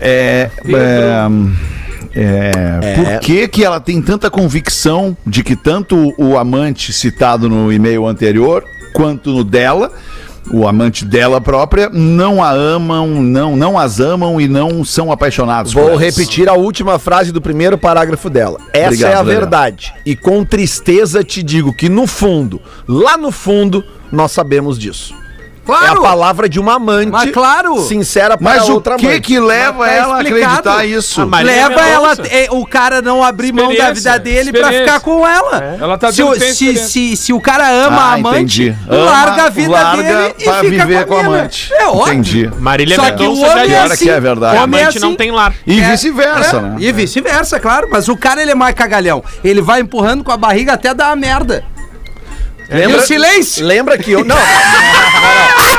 [0.00, 1.26] É, é,
[2.14, 7.72] é, Por que, que ela tem tanta convicção de que tanto o amante citado no
[7.72, 9.92] e-mail anterior quanto no dela,
[10.50, 15.72] o amante dela própria, não a amam, não, não as amam e não são apaixonados
[15.72, 18.58] Vou repetir a última frase do primeiro parágrafo dela.
[18.72, 19.40] Essa Obrigado, é a Lelé.
[19.40, 19.94] verdade.
[20.04, 25.14] E com tristeza te digo que no fundo, lá no fundo, nós sabemos disso.
[25.68, 26.02] É a Claro!
[26.02, 27.78] palavra de uma amante Mas claro!
[27.86, 29.20] sincera para Mas o outra que amante.
[29.20, 31.20] que leva Mas tá ela a acreditar isso?
[31.26, 34.86] Mas- Maria Leva ela, é, o cara não abrir mão da vida dele pra experiência.
[34.94, 35.76] ficar com ela.
[35.80, 38.74] Ela tá se, o- que se, se, se o cara ama Ah, a amante.
[38.88, 41.72] Ama, larga a vida larga dele e pra fica viver com a com a amante.
[41.74, 42.02] É óbvio.
[42.14, 42.50] Entendi.
[42.58, 44.04] Marília Só que o Mendonça já homem é assim.
[44.04, 44.56] que é verdade.
[44.56, 45.16] O O homem é amante não assim.
[45.16, 45.52] tem lar.
[45.66, 46.76] E É, vice-versa, é, né?
[46.78, 47.88] E vice-versa, claro.
[47.90, 49.22] Mas o cara, ele é mais cagalhão.
[49.44, 51.62] Ele vai empurrando com a barriga até dar a merda.
[52.70, 53.64] E o silêncio?
[53.64, 54.24] Lembra que eu.
[54.24, 54.36] Não!
[55.20, 55.77] não, não,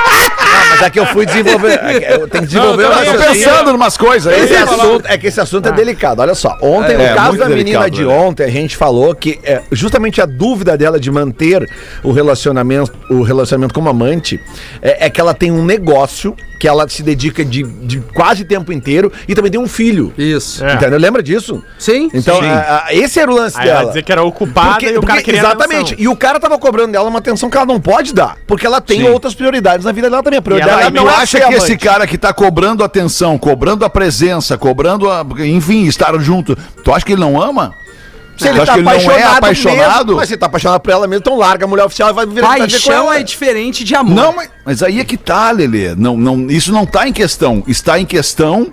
[0.79, 1.79] mas é que eu fui desenvolver.
[1.83, 4.43] é que Eu tenho que desenvolver Não, eu Tô pensando em umas coisas aí.
[4.43, 6.21] Esse assunto, é que esse assunto é delicado.
[6.21, 8.13] Olha só, ontem, É, no caso da menina delicado, de né?
[8.13, 11.67] ontem, a gente falou que é, justamente a dúvida dela de manter
[12.03, 14.39] o relacionamento, o relacionamento como amante
[14.81, 18.73] é, é que ela tem um negócio que ela se dedica de, de quase tempo
[18.73, 20.13] inteiro e também tem um filho.
[20.17, 20.63] Isso.
[20.65, 20.73] É.
[20.73, 20.99] Entendeu?
[20.99, 21.63] Lembra disso?
[21.77, 22.09] Sim.
[22.13, 22.49] Então, Sim.
[22.49, 23.89] a- a- esse era o lance Aí ela dela.
[23.91, 25.93] dizer que era ocupada Porque- e o cara porque- queria exatamente.
[25.93, 25.97] atenção.
[25.99, 28.37] E o cara tava cobrando dela uma atenção que ela não pode dar.
[28.45, 29.09] Porque ela tem Sim.
[29.09, 30.39] outras prioridades na vida dela também.
[30.39, 32.33] A prioridade ela- dela e não tu é acha ser que esse cara que tá
[32.33, 35.25] cobrando atenção, cobrando a presença, cobrando a.
[35.45, 37.73] Enfim, estar junto, tu acha que ele não ama?
[38.37, 40.05] Se ele Tu acha tá que ele não é apaixonado, apaixonado?
[40.05, 42.13] Mesmo, mas se ele tá apaixonado por ela mesmo, então larga a mulher oficial e
[42.13, 43.17] vai viver Paixão ela.
[43.19, 44.15] é diferente de amor.
[44.15, 45.93] Não, mas, mas aí é que tá, Lelê.
[45.93, 47.61] Não, não, isso não tá em questão.
[47.67, 48.71] Está em questão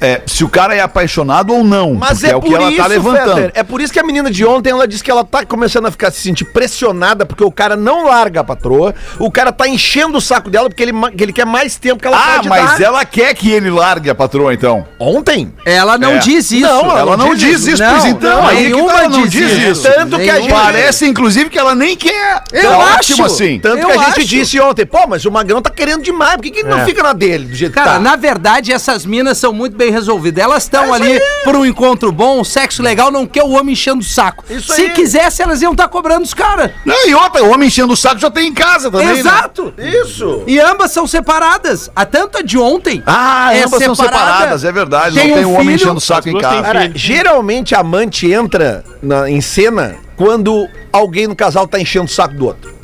[0.00, 1.94] é, se o cara é apaixonado ou não.
[1.94, 3.34] Mas porque é, o por isso, levantando.
[3.36, 5.86] Fetter, é por isso que a menina de ontem, ela disse que ela tá começando
[5.86, 9.68] a ficar se sentir pressionada porque o cara não larga a patroa, o cara tá
[9.68, 12.48] enchendo o saco dela porque ele, que ele quer mais tempo que ela Ah, pode
[12.48, 12.82] mas dar.
[12.82, 14.86] ela quer que ele largue a patroa, então.
[14.98, 15.52] Ontem?
[15.64, 16.18] Ela não É.
[16.18, 16.66] diz isso.
[16.66, 18.46] Não, Ela não diz isso, pois então.
[18.46, 19.60] Aí que nenhuma ela não diz isso.
[19.70, 19.82] isso.
[19.82, 20.40] Tanto que a Nenhuma.
[20.40, 22.42] gente- Parece, inclusive, que ela nem quer.
[22.52, 22.94] Eu Tá acho.
[22.94, 23.58] ótimo assim.
[23.60, 24.26] Tanto Eu que a gente acho.
[24.26, 26.84] disse ontem, pô, mas o Magrão tá querendo demais, por que, que ele não É.
[26.84, 28.00] fica na dele, do jeito Cara, que tá?
[28.00, 30.42] na verdade, essas minas são muito bem resolvidas.
[30.42, 34.00] Elas estão ali por um encontro bom, um sexo legal, não quer o homem enchendo
[34.00, 34.44] o saco.
[34.48, 34.90] Isso Se aí.
[34.90, 36.70] quisesse, elas iam estar cobrando os caras.
[36.84, 39.06] Não, e outra, o homem enchendo o saco já tem em casa também.
[39.06, 39.18] né?
[39.18, 39.72] Exato.
[39.78, 40.42] Isso.
[40.46, 41.90] E ambas são separadas.
[41.94, 43.02] A tanto a de ontem.
[43.06, 45.14] Ah, é ambas são separada, separadas, é verdade.
[45.14, 46.62] tem não tem um o homem enchendo o saco em casa.
[46.62, 52.08] Cara, geralmente a amante entra na- em cena quando alguém no casal tá enchendo o
[52.08, 52.74] saco do outro.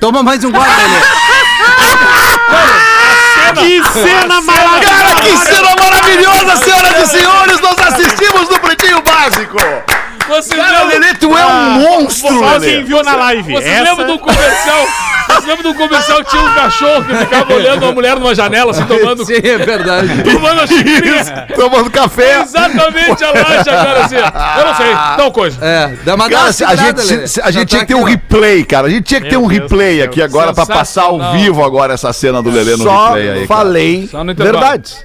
[0.00, 1.00] Toma mais um gole, Lelê.
[3.54, 4.59] Que cena maravilhosa!
[5.22, 7.60] Que cena maravilhosa, senhoras e senhores!
[7.60, 9.56] Nós assistimos no Pretinho Básico!
[10.28, 12.66] Você Cara, Lelê, tu é um monstro, Só Lelê.
[12.70, 13.52] quem viu na live.
[13.52, 14.86] Você Essa- lembra do comercial?
[15.40, 18.70] Você lembra do comercial que tinha um cachorro que ficava olhando uma mulher numa janela,
[18.72, 20.22] assim, tomando, Sim, é verdade.
[20.22, 21.46] tomando a xicrinha?
[21.54, 22.40] Tomando café.
[22.42, 24.16] Exatamente a laje, cara, assim.
[24.16, 25.58] Eu não sei, tal coisa.
[25.64, 28.06] É, dá uma Cara, a gente, se- a gente tinha tá que ter um aqui,
[28.06, 28.10] ó.
[28.10, 28.86] replay, cara.
[28.86, 32.12] A gente tinha que ter um replay aqui agora pra passar ao vivo agora essa
[32.12, 33.34] cena do Lelê no Só replay aí.
[33.34, 33.46] cara.
[33.46, 34.58] falei Só no intervalo.
[34.60, 35.04] verdades.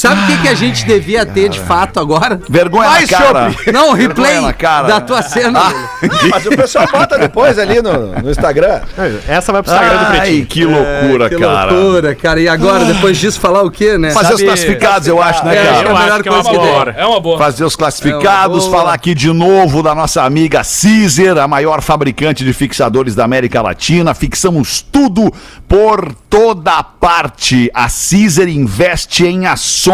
[0.00, 2.40] Sabe o que, que a gente devia ter de fato agora?
[2.48, 3.54] Vergonha Mais na cara.
[3.70, 5.60] Não, o replay Vergonha na cara, da tua cena.
[5.68, 6.28] Lelê.
[6.30, 8.80] Mas o pessoal bota depois ali no, no Instagram.
[9.28, 10.46] Essa vai pro Instagram do Ai, Pretinho.
[10.46, 11.70] que loucura, que cara.
[11.70, 12.40] loucura, cara.
[12.40, 14.10] E agora, depois disso, falar o quê, né?
[14.12, 15.76] Fazer os Sabe- classificados, eu acho, né, É, cara?
[15.76, 16.84] é a melhor acho que é uma coisa que boa.
[16.86, 17.02] tem.
[17.02, 17.38] É uma boa.
[17.38, 18.78] Fazer os classificados, É uma boa.
[18.80, 23.60] falar aqui de novo da nossa amiga Caesar, a maior fabricante de fixadores da América
[23.60, 24.14] Latina.
[24.14, 25.30] Fixamos tudo
[25.68, 27.70] por toda parte.
[27.74, 29.89] A Caesar investe em ações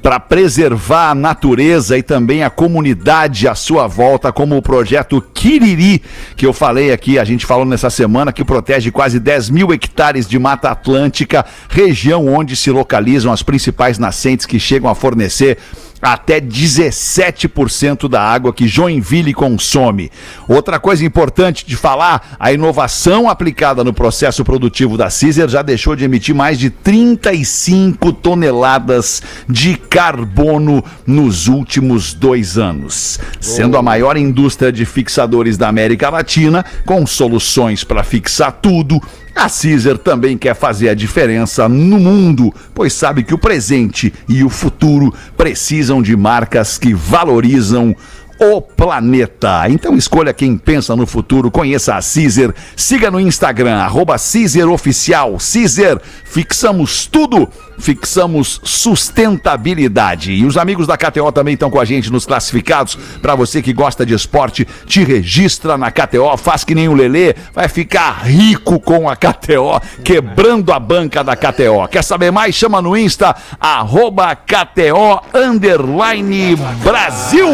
[0.00, 6.02] para preservar a natureza e também a comunidade à sua volta, como o projeto Kiriri,
[6.36, 10.28] que eu falei aqui, a gente falou nessa semana, que protege quase 10 mil hectares
[10.28, 15.58] de Mata Atlântica, região onde se localizam as principais nascentes que chegam a fornecer
[16.02, 20.10] até 17% da água que Joinville consome.
[20.48, 25.94] Outra coisa importante de falar, a inovação aplicada no processo produtivo da Caesar já deixou
[25.94, 34.16] de emitir mais de 35 toneladas de carbono nos últimos dois anos, sendo a maior
[34.16, 39.00] indústria de fixadores da América Latina, com soluções para fixar tudo.
[39.34, 44.44] A Caesar também quer fazer a diferença no mundo, pois sabe que o presente e
[44.44, 47.96] o futuro precisam de marcas que valorizam
[48.38, 49.68] o planeta.
[49.68, 55.36] Então escolha quem pensa no futuro, conheça a Caesar, siga no Instagram, arroba Caesar Oficial.
[55.38, 57.48] Caesar, fixamos tudo,
[57.82, 60.32] fixamos sustentabilidade.
[60.32, 62.96] E os amigos da KTO também estão com a gente nos classificados.
[63.20, 67.34] Para você que gosta de esporte, te registra na KTO, faz que nem o Lelê,
[67.52, 71.88] vai ficar rico com a KTO, quebrando a banca da KTO.
[71.90, 72.54] Quer saber mais?
[72.54, 77.48] Chama no Insta, arroba KTO underline Brasil.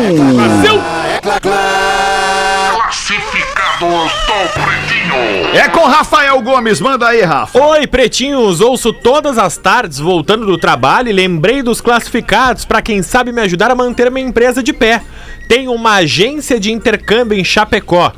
[3.79, 5.55] Brasil!
[5.55, 7.63] É com Rafael Gomes, manda aí, Rafa.
[7.65, 8.61] Oi, pretinhos!
[8.61, 13.41] Ouço todas as tardes voltando do trabalho e lembrei dos classificados para quem sabe me
[13.41, 15.01] ajudar a manter minha empresa de pé.
[15.47, 18.13] Tem uma agência de intercâmbio em Chapecó.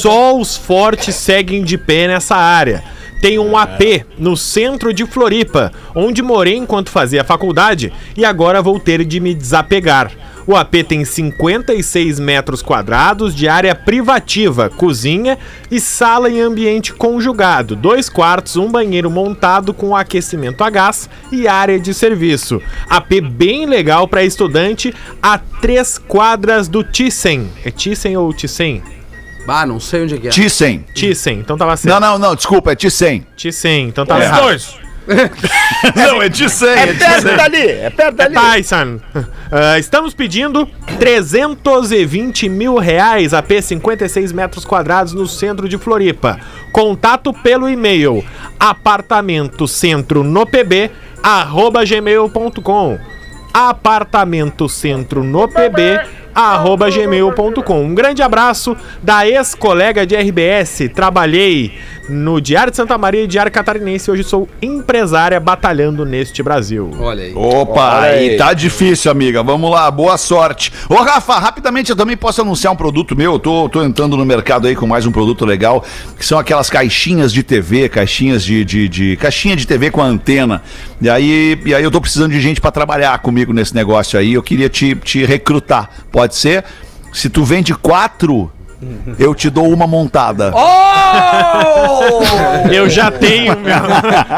[0.00, 2.84] Só os fortes seguem de pé nessa área.
[3.22, 8.78] Tem um AP no centro de Floripa, onde morei enquanto fazia faculdade e agora vou
[8.78, 10.10] ter de me desapegar.
[10.50, 15.38] O AP tem 56 metros quadrados de área privativa, cozinha
[15.70, 21.46] e sala em ambiente conjugado, dois quartos, um banheiro montado com aquecimento a gás e
[21.46, 22.60] área de serviço.
[22.88, 27.48] AP bem legal para estudante a três quadras do Thyssen.
[27.64, 28.82] É Thyssen ou Thyssen?
[29.46, 30.30] Ah, não sei onde é que é.
[30.32, 30.84] Thyssen.
[30.92, 32.00] Thyssen, então tava certo.
[32.00, 33.24] Não, não, não, desculpa, é Thyssen.
[33.36, 34.42] Thyssen, então tava Os errado.
[34.42, 34.89] dois.
[35.96, 36.68] Não, é Thyssen.
[36.68, 38.34] É Perto dali, é perto dali.
[38.34, 39.00] Tyson.
[39.50, 40.68] Ah, estamos pedindo
[40.98, 46.38] 320 mil reais a P 56 metros quadrados no centro de Floripa.
[46.72, 48.24] Contato pelo e-mail
[48.58, 50.90] apartamento centro no pb
[51.22, 52.98] arroba gmail.com
[53.52, 56.00] apartamento centro no pb
[56.34, 57.82] gmail.com.
[57.84, 60.88] Um grande abraço da ex-colega de RBS.
[60.94, 61.72] Trabalhei
[62.08, 64.10] no Diário de Santa Maria e Diário Catarinense.
[64.10, 66.90] Hoje sou empresária batalhando neste Brasil.
[66.98, 67.32] Olha aí.
[67.34, 68.36] Opa, Olha aí.
[68.36, 69.42] tá difícil, amiga.
[69.42, 70.72] Vamos lá, boa sorte.
[70.88, 73.34] Ô, Rafa, rapidamente eu também posso anunciar um produto meu.
[73.34, 75.84] Eu tô, tô entrando no mercado aí com mais um produto legal,
[76.18, 80.62] que são aquelas caixinhas de TV, caixinhas de, de, de- caixinha de TV com antena.
[81.00, 84.34] E aí, e aí eu tô precisando de gente pra trabalhar comigo nesse negócio aí.
[84.34, 85.88] Eu queria te, te recrutar.
[86.10, 86.64] Pode ser?
[87.12, 88.50] Se tu vende quatro,
[89.18, 90.52] eu te dou uma montada.
[92.70, 93.76] Eu já tenho meu,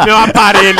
[0.07, 0.79] meu aparelho.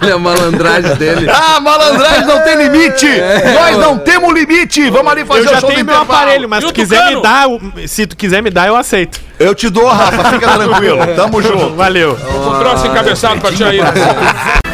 [0.00, 1.28] Olha a malandragem dele.
[1.30, 3.06] Ah, malandragem não tem limite!
[3.54, 4.90] Nós não temos limite!
[4.90, 6.20] Vamos ali fazer Eu já o show tenho do meu intervalo.
[6.22, 8.76] aparelho, mas se o tu quiser me dar, o- se tu quiser me dar, eu
[8.76, 9.20] aceito.
[9.38, 10.98] Eu te dou, Rafa, fica tranquilo.
[11.14, 11.74] Tamo junto.
[11.76, 12.12] Valeu.
[12.12, 13.78] Um troço encabeçado pra ti aí.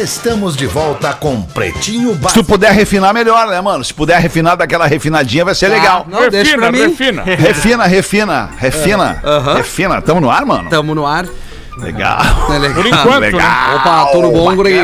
[0.00, 2.44] Estamos de volta com Pretinho Se tu Básico.
[2.44, 3.84] puder refinar, melhor, né, mano?
[3.84, 6.06] Se puder refinar daquela refinadinha, vai ser legal.
[6.08, 6.78] Não, deixa pra mim.
[6.88, 7.22] refina.
[7.36, 9.20] Refina, refina, refina.
[9.22, 9.54] Aham.
[9.56, 10.00] Refina.
[10.00, 10.70] Tamo no ar, mano?
[10.70, 11.26] Tamo no ar.
[11.76, 12.18] Legal.
[12.50, 12.74] É legal.
[12.82, 13.40] Por enquanto, Legal.
[13.40, 13.74] né?
[13.76, 14.74] Opa, tudo bom, guri?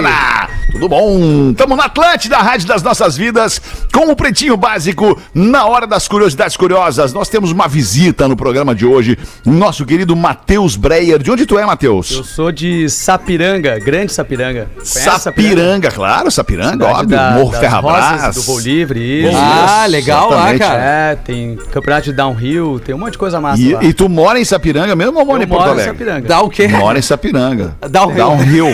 [0.77, 1.55] Tudo bom?
[1.55, 3.59] Tamo na Atlântida, Rádio das Nossas Vidas,
[3.91, 7.15] com o Pretinho Básico, na hora das curiosidades curiosas.
[7.15, 11.19] Nós temos uma visita no programa de hoje, nosso querido Matheus Breyer.
[11.23, 12.11] De onde tu é, Matheus?
[12.11, 14.69] Eu sou de Sapiranga, Grande Sapiranga.
[14.77, 17.09] Conhece Sapiranga, claro, Sapiranga, Cidade óbvio.
[17.17, 18.05] da- Morro das Ferrabras.
[18.11, 19.35] Rosas, do voo livre, isso.
[19.39, 20.61] Ah, legal lá, Exatamente.
[20.61, 20.83] cara.
[20.83, 23.83] É, tem campeonato de downhill, tem um monte de coisa massa lá.
[23.83, 25.93] E, e tu mora em Sapiranga mesmo ou mora Eu em Porto moro em Alegre?
[25.99, 26.29] Sapiranga.
[26.29, 26.69] Dá o quê?
[26.69, 27.75] Mora em Sapiranga.
[27.89, 28.17] Dá o rio.
[28.19, 28.67] Dá um rio.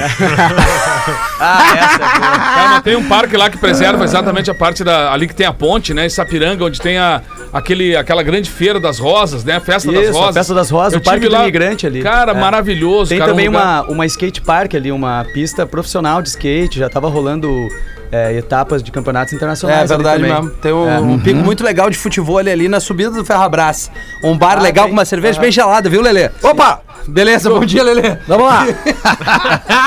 [1.39, 1.92] Ah, é.
[1.99, 5.13] Cara, tem um parque lá que preserva exatamente a parte da.
[5.13, 6.07] Ali que tem a ponte, né?
[6.07, 7.23] Em Sapiranga, onde tem a,
[7.53, 9.57] aquele, aquela grande feira das rosas, né?
[9.57, 10.35] A festa das Isso, a rosas.
[10.35, 12.03] Festa das Rosas, Eu o Parque tive do lá- Imigrante ali.
[12.03, 12.35] Cara, É.
[12.35, 13.09] maravilhoso.
[13.11, 16.79] Tem cara, um também lugar- uma, uma skate park ali, uma pista profissional de skate,
[16.79, 17.69] já tava rolando
[18.13, 19.91] é, etapas de campeonatos É internacionais.
[19.91, 20.43] ali verdade também.
[20.43, 20.51] mesmo.
[20.59, 20.99] Tem um, É.
[21.01, 23.91] um pico muito legal de futebol ali na subida do Ferrabras.
[24.23, 24.93] Um bar Ah, legal tem.
[24.93, 26.31] com uma cerveja bem gelada, viu, Lelê?
[26.43, 26.83] Opa!
[27.09, 28.17] Beleza, bom dia, Lelê.
[28.29, 28.65] Vamos lá.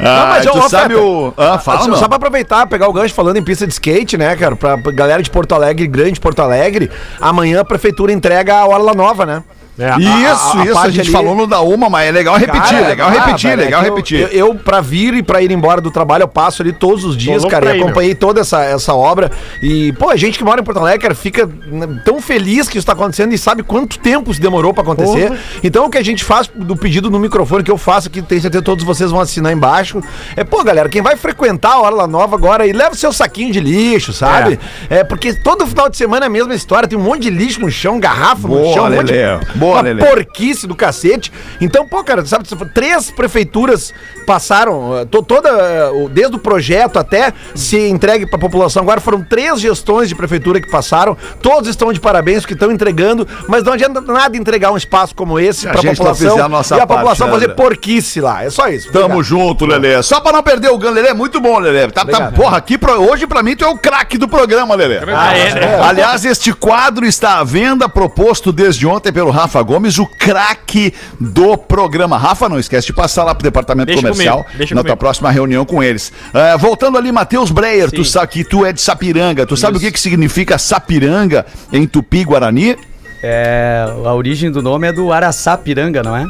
[0.00, 1.32] Ah, mas, tu ô, sabe o...
[1.36, 1.96] Ah, fala, só, não.
[1.96, 4.56] só pra aproveitar, pegar o gancho falando em pista de skate, né, cara?
[4.56, 9.24] Pra galera de Porto Alegre, grande Porto Alegre, amanhã a prefeitura entrega a Orla Nova,
[9.24, 9.42] né?
[9.76, 12.36] É, Isso, a- a isso, a, gente ali- falou no da uma, mas é legal
[12.36, 14.20] repetir, Cara, legal repetir, é legal repetir.
[14.20, 17.16] Eu, eu, pra vir e pra ir embora do trabalho, eu passo ali todos os
[17.16, 17.84] dias, cara, e meu.
[17.86, 19.32] acompanhei toda essa, essa obra.
[19.60, 22.78] E, pô, a gente que mora em Porto Alegre, cara, fica né, tão feliz que
[22.78, 25.32] isso tá acontecendo e sabe quanto tempo isso demorou pra acontecer.
[25.62, 28.40] Então, o que a gente faz do pedido no microfone que eu faço, que tenho
[28.40, 30.00] certeza que todos vocês vão assinar embaixo,
[30.36, 33.52] é, pô, galera, quem vai frequentar a Orla Nova agora e leva o seu saquinho
[33.52, 34.58] de lixo, sabe?
[34.88, 35.02] É.
[35.02, 37.70] porque todo final de semana é a mesma história, tem um monte de lixo no
[37.70, 39.63] chão, garrafa no Boa, chão, um monte de.
[39.64, 40.04] Boa, uma Lelê.
[40.04, 41.32] porquice do cacete.
[41.60, 42.44] Então, pô, cara, sabe,
[42.74, 43.92] três prefeituras
[44.26, 48.82] passaram, eh, to- toda, eh, o- desde o projeto até se entregue pra população.
[48.82, 53.26] Agora foram três gestões de prefeitura que passaram, todos estão de parabéns, que estão entregando,
[53.48, 56.48] mas não adianta nada entregar um espaço como esse A pra gente não população a
[56.48, 57.56] nossa e a parte, população né, fazer Lelê?
[57.56, 58.44] porquice lá.
[58.44, 58.86] É só isso.
[58.92, 59.22] Tamo Obrigado.
[59.24, 60.02] junto, Lelê.
[60.02, 61.88] Só pra não perder o ganho, Lelê, muito bom, Lelê.
[61.90, 64.98] Tá, tá, porra, aqui pro- hoje pra mim tu é o craque do programa, Lelê.
[65.14, 65.80] Ah, é, né?
[65.82, 71.56] Aliás, este quadro está à venda, proposto desde ontem pelo Rafa Gomes, o craque do
[71.56, 72.16] programa.
[72.18, 75.00] Rafa, não esquece de passar lá pro departamento Deixa comercial comigo, deixa na tua comigo.
[75.00, 76.12] próxima reunião com eles.
[76.32, 79.46] Ah, voltando ali, Matheus Breyer, tu sabe que tu é de Sapiranga.
[79.46, 82.76] Tu sabe o que, que significa Sapiranga em Tupi-Guarani?
[83.22, 86.26] É, a origem do nome é do Araçapiranga, não é?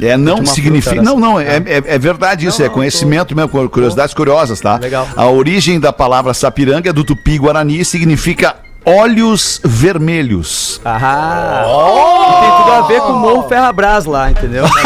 [0.00, 0.96] É, não significa.
[0.96, 4.14] fruta, Não, não, é, é, é verdade isso, Não, é não, conhecimento mesmo, cu- curiosidades
[4.14, 4.76] curiosas, tá?
[4.76, 5.06] Legal.
[5.14, 10.80] A origem da palavra sapiranga é do tupi-guarani e significa olhos vermelhos.
[10.84, 14.64] Ah, e tem tudo a ver com o Morro Ferrabras lá, entendeu?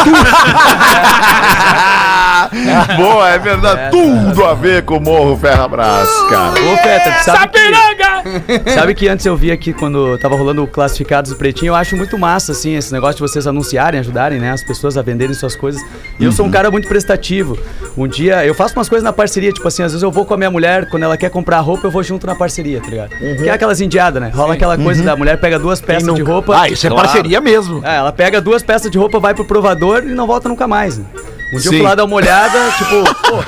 [2.97, 3.91] Boa, é verdade.
[3.91, 6.51] Tudo a ver com o Morro Ferrabras, cara.
[6.51, 7.96] Ô, Petra, sabe Sapiranga!
[8.75, 11.97] sabe que antes eu vi aqui quando tava rolando o Classificados do Pretinho, eu acho
[11.97, 15.55] muito massa, assim, esse negócio de vocês anunciarem, ajudarem, né, as pessoas a venderem suas
[15.57, 15.81] coisas.
[16.19, 17.59] E eu sou um cara muito prestativo.
[17.97, 20.35] Um dia, eu faço umas coisas na parceria, tipo assim, às vezes eu vou com
[20.35, 23.11] a minha mulher, quando ela quer comprar roupa, eu vou junto na parceria, tá ligado?
[23.11, 24.31] Que é aquelas indiadas, né?
[24.35, 26.61] Rola aquela coisa da mulher pega duas peças de roupa.
[26.61, 27.07] Ah, isso é Claro.
[27.09, 27.85] parceria mesmo.
[27.85, 30.99] É, ela pega duas peças de roupa, vai pro provador e não volta nunca mais.
[30.99, 31.05] Né?
[31.53, 31.67] Um dia Sim.
[31.69, 33.43] eu fui lá dar uma olhada, tipo, pô,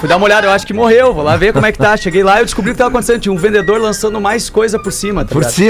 [0.00, 1.96] fui dar uma olhada, eu acho que morreu, vou lá ver como é que tá.
[1.96, 3.20] Cheguei lá e eu descobri o que tava acontecendo.
[3.20, 5.68] Tinha um vendedor lançando mais coisa por cima, tá Por si.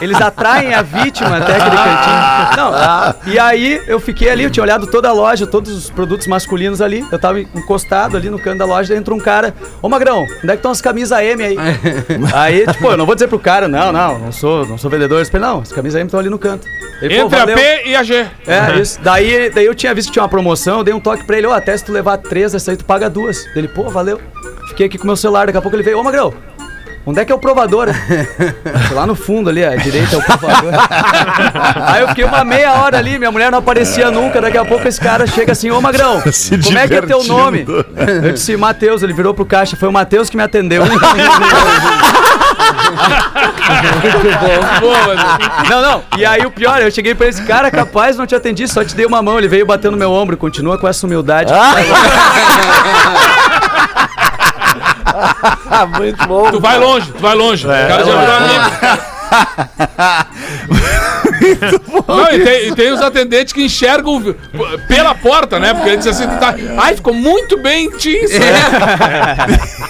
[0.00, 2.56] Eles atraem a vítima até aquele cantinho.
[2.56, 3.32] Não.
[3.32, 6.80] E aí eu fiquei ali, eu tinha olhado toda a loja, todos os produtos masculinos
[6.80, 7.04] ali.
[7.10, 9.54] Eu tava encostado ali no canto da loja, daí entrou um cara.
[9.80, 11.56] Ô Magrão, onde é que estão as camisas M aí?
[12.34, 15.20] aí, tipo, eu não vou dizer pro cara, não, não, não sou, não sou vendedor.
[15.20, 16.66] Eu falei, não, as camisas M estão ali no canto.
[17.00, 17.46] Ele, Entre a.
[17.46, 18.26] P e a G.
[18.46, 19.00] É, isso.
[19.02, 21.46] Daí, daí eu tinha visto que tinha uma promoção, eu dei um toque pra ele,
[21.46, 23.41] ó, até se tu levar três dessa aí, tu paga duas.
[23.54, 24.20] Ele, pô, valeu.
[24.68, 26.32] Fiquei aqui com meu celular, daqui a pouco ele veio, ô Magrão,
[27.04, 27.88] onde é que é o provador?
[28.92, 30.72] Lá no fundo ali, à direita é o provador.
[31.86, 34.86] aí eu fiquei uma meia hora ali, minha mulher não aparecia nunca, daqui a pouco
[34.88, 37.36] esse cara chega assim, ô Magrão, Se como é que é teu divertindo.
[37.36, 37.66] nome?
[38.24, 40.82] Eu disse, Matheus, ele virou pro caixa, foi o Matheus que me atendeu.
[44.80, 45.22] Boa, mano.
[45.68, 46.02] Não, não.
[46.16, 48.94] E aí o pior, eu cheguei pra esse cara, capaz, não te atendi, só te
[48.94, 49.38] dei uma mão.
[49.38, 51.52] Ele veio bater no meu ombro, continua com essa humildade.
[55.70, 56.50] Ah, muito bom.
[56.50, 57.66] Tu vai longe, tu vai longe.
[57.66, 58.70] o cara já virou amigo.
[62.08, 64.34] Não, e tem, e tem os atendentes que enxergam
[64.88, 65.74] pela porta, né?
[65.74, 66.54] Porque ele diz assim, tu tá.
[66.78, 68.30] Ai, ficou muito bem jeans.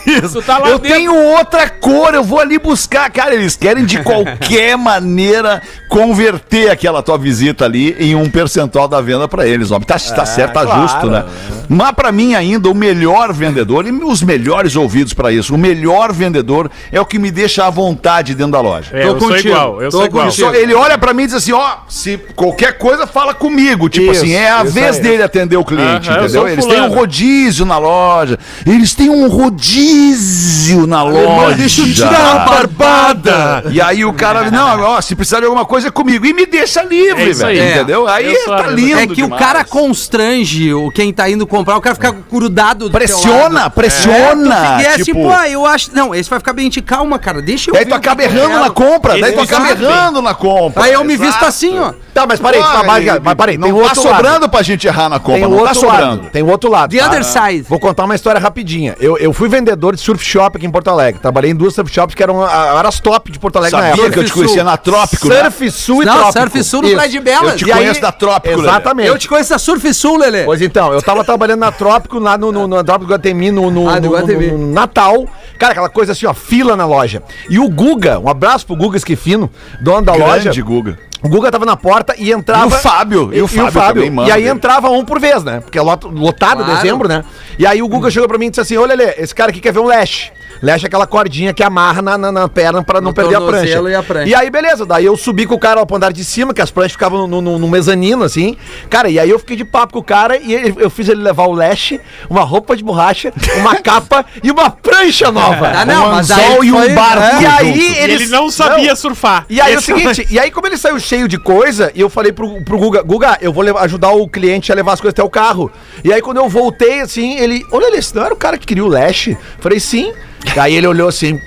[0.06, 0.32] Isso.
[0.42, 0.96] Tu tá lá eu dentro.
[0.96, 3.10] tenho outra cor, eu vou ali buscar.
[3.10, 8.98] Cara, eles querem de qualquer maneira converter aquela tua visita ali em um percentual da
[9.02, 9.86] venda pra eles, óbvio.
[9.86, 10.80] Tá, tá certo, tá claro.
[10.80, 11.22] justo, né?
[11.68, 16.10] Mas pra mim ainda o melhor vendedor, e os melhores ouvidos pra isso, o melhor
[16.10, 18.88] vendedor é o que me deixa à vontade dentro da loja.
[18.90, 19.48] É, eu sou contigo.
[19.50, 20.24] igual, eu Tô sou igual.
[20.26, 20.54] contigo.
[20.54, 24.22] Ele olha pra mim e diz assim, ó, se qualquer coisa fala comigo, tipo Isso,
[24.22, 25.02] assim, é a vez aí.
[25.02, 26.28] dele atender o cliente, eu entendeu?
[26.30, 31.56] sou Eles têm um rodízio na loja, eles têm um rodízio na loja.
[31.56, 33.64] deixa eu tirar a barbada.
[33.70, 36.46] E aí o cara, não, ó, se precisar de alguma coisa é comigo e me
[36.46, 37.70] deixa livre, É isso velho, aí.
[37.70, 38.06] entendeu?
[38.08, 39.42] Aí Eu tá lindo É que o demais.
[39.42, 43.70] cara constrange o quem tá indo comprar, o cara fica grudado do teu pressiona, lado.
[43.72, 45.90] pressiona, É, é tipo, tipo, ah, eu acho.
[45.94, 47.40] Não, esse vai ficar bem de calma, cara.
[47.42, 50.34] Deixa eu Daí tu o acaba eu errando na compra, daí tu acaba errando na
[50.34, 50.84] compra.
[50.84, 51.92] Aí eu me visto assim, ó.
[52.14, 54.48] Tá, mas parei, Ah, mas, mas parei, não tem tá outro sobrando lado.
[54.50, 56.04] pra gente errar na compra, Tem o não tá outro sobrando.
[56.22, 56.30] lado.
[56.30, 56.90] Tem o outro lado.
[56.90, 57.06] The tá?
[57.06, 57.62] other side.
[57.68, 58.94] Vou contar uma história rapidinha.
[59.00, 61.20] Eu, eu fui vendedor de surf shop aqui em Porto Alegre.
[61.20, 63.82] Trabalhei em duas surf shops que eram, ah, eram as top de Porto Alegre na
[63.88, 64.12] Sabia época.
[64.12, 65.36] que eu te conhecia na Trópico, né?
[65.72, 66.38] Surf Sul e Não, Trópico.
[66.40, 66.96] Surf Sul no Isso.
[66.96, 67.50] Praia de Belas.
[67.52, 68.68] Eu te E aí- conheço da Trópico, Lelê.
[68.68, 69.08] Exatamente.
[69.08, 70.44] Eu te conheço da Surf Sul, Lelê.
[70.44, 73.70] Pois então, eu tava trabalhando na Trópico, lá no, no, no Trópico do Guatemi, no,
[73.70, 74.46] no, Ah, do no- Guatemi.
[74.48, 75.26] no- no Natal.
[75.58, 77.22] Cara, aquela coisa assim, ó, fila na loja.
[77.48, 79.50] E o Guga, um abraço pro Guga Esquifino,
[79.80, 80.44] dono da loja.
[80.44, 80.98] Grande Guga.
[81.22, 82.64] O Guga tava na porta e entrava.
[82.64, 84.26] E o Fábio, e o Fábio também.
[84.26, 85.60] E aí entrava um por vez, né?
[85.60, 86.74] Porque é lot- lotado Claro.
[86.74, 87.24] dezembro, né?
[87.56, 89.60] E aí o Guga chegou pra mim e disse assim: Olha, Lelê, esse cara aqui
[89.60, 90.32] quer ver um lash.
[90.60, 93.40] Lash é aquela cordinha que amarra na, na, na perna pra não No perder a
[93.40, 93.80] prancha.
[93.90, 94.28] e a prancha.
[94.28, 94.84] E aí, beleza.
[94.84, 97.40] Daí eu subi com o cara ao andar de cima, que as pranchas ficavam no,
[97.40, 98.56] no, no mezanino, assim.
[98.90, 101.22] Cara, e aí eu fiquei de papo com o cara e ele- eu fiz ele
[101.22, 101.98] levar o lash,
[102.28, 105.68] uma roupa de borracha, uma capa e uma prancha nova.
[105.68, 107.22] Ah, não, um mas anzol aí e um foi- barco.
[107.22, 107.42] é.
[107.42, 109.46] E aí eles ele não sabia surfar.
[109.48, 112.08] e aí é o seguinte, e aí como ele saiu cheio de coisa, e eu
[112.10, 115.12] falei pro, pro Guga, Guga, eu vou levar- ajudar o cliente a levar as coisas
[115.14, 115.70] até o carro.
[116.04, 118.84] E aí quando eu voltei, assim, ele, olha, esse não era o cara que queria
[118.84, 119.30] o Lash?
[119.60, 120.12] Falei, sim.
[120.56, 121.40] Aí ele olhou assim,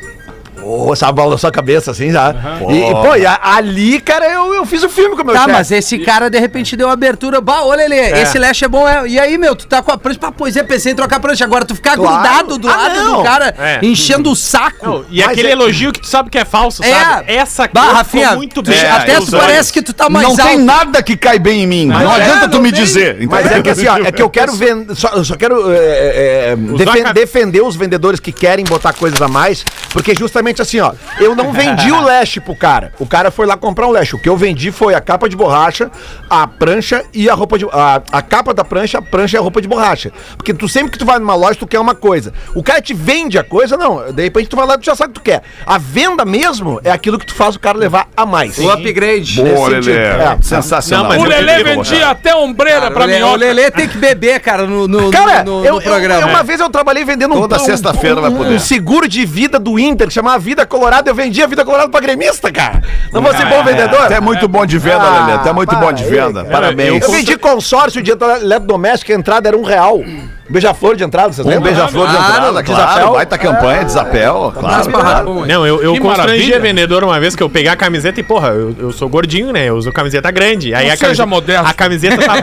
[0.65, 2.39] pô, sabe, balançou a cabeça, assim, sabe?
[2.71, 5.35] E, e, pô, e a- ali, cara, eu, eu fiz o filme com o meu
[5.35, 5.51] Tá, chefe.
[5.53, 7.39] mas esse cara de repente deu abertura.
[7.39, 8.87] Bah, ô Lelê, esse lash é bom.
[8.87, 10.19] é- E aí, meu, tu tá com a prancha.
[10.19, 11.43] Pá, pois é, pensei em trocar a prancha.
[11.45, 12.15] Agora tu ficar Claro.
[12.23, 13.17] grudado do Ah, lado não.
[13.17, 13.79] do cara, É.
[13.83, 14.85] enchendo o saco.
[14.87, 16.89] Não, e Mas aquele é- elogio que tu sabe que é falso, É.
[16.91, 17.31] sabe?
[17.31, 18.79] Essa Bah, Rafinha, ficou muito bem.
[18.87, 19.29] até tu olhos.
[19.31, 20.61] parece que tu tá mais não tem alto.
[20.63, 21.85] nada que cai bem em mim.
[21.85, 22.81] não é, adianta tu não me tem.
[22.83, 23.17] dizer.
[23.29, 24.95] Mas é que assim, ó, é que eu quero vender.
[24.95, 29.21] Só, eu só quero é, é, é, defen- defender os vendedores que querem botar coisas
[29.21, 32.91] a mais, porque justamente assim, ó, eu não vendi o lash pro cara.
[32.99, 34.13] O cara foi lá comprar um lash.
[34.13, 35.89] O que eu vendi foi a capa de borracha,
[36.29, 37.65] a prancha e a roupa de.
[37.71, 40.11] A, a capa da prancha, a prancha e a roupa de borracha.
[40.37, 42.33] Porque tu sempre que tu vai numa loja, tu quer uma coisa.
[42.53, 44.11] O cara te vende a coisa, não.
[44.11, 45.41] De repente tu vai lá e tu já sabe o que tu quer.
[45.65, 48.57] A venda mesmo é aquilo que tu faz o cara levar a mais.
[48.57, 49.41] O upgrade.
[49.41, 49.91] Boa, Lelê.
[49.97, 50.37] É.
[50.41, 51.11] Sensacional.
[51.13, 53.33] Não, O Lelê vendia até ombreira Cara, pra minhoca.
[53.33, 56.21] o Lelê tem que beber, cara, no, no, Cara, no, no- eu, no programa.
[56.21, 58.55] eu- uma vez eu trabalhei vendendo um, Toda um- sexta-feira vai um- poder.
[58.55, 61.09] um seguro de vida do Inter, que chamava Vida Colorada.
[61.09, 62.83] Eu vendia Vida Colorada pra gremista, cara.
[63.11, 64.01] Não vou ser bom vendedor?
[64.01, 65.33] Até muito bom de venda, Ah, Lelê.
[65.39, 66.41] Até muito bom de aí, venda.
[66.43, 66.51] cara.
[66.53, 67.01] Parabéns.
[67.03, 69.99] Eu vendi consórcio de eletrodoméstico, a entrada era um real.
[70.47, 71.73] Beija-flor de entrada, vocês Um lembram?
[71.73, 72.85] beija-flor de Claro, entrada, claro.
[72.85, 73.13] desapel.
[73.13, 74.91] Baita campanha, desapel, claro.
[74.91, 75.45] claro.
[75.47, 76.57] Não, eu, eu Que constrangi maravilha.
[76.57, 79.51] a vendedora uma vez que eu peguei a camiseta e, porra, eu, eu sou gordinho,
[79.51, 79.65] né?
[79.69, 80.73] Eu uso camiseta grande.
[80.75, 81.61] Aí Não a seja camiseta.
[81.69, 82.33] A camiseta tá.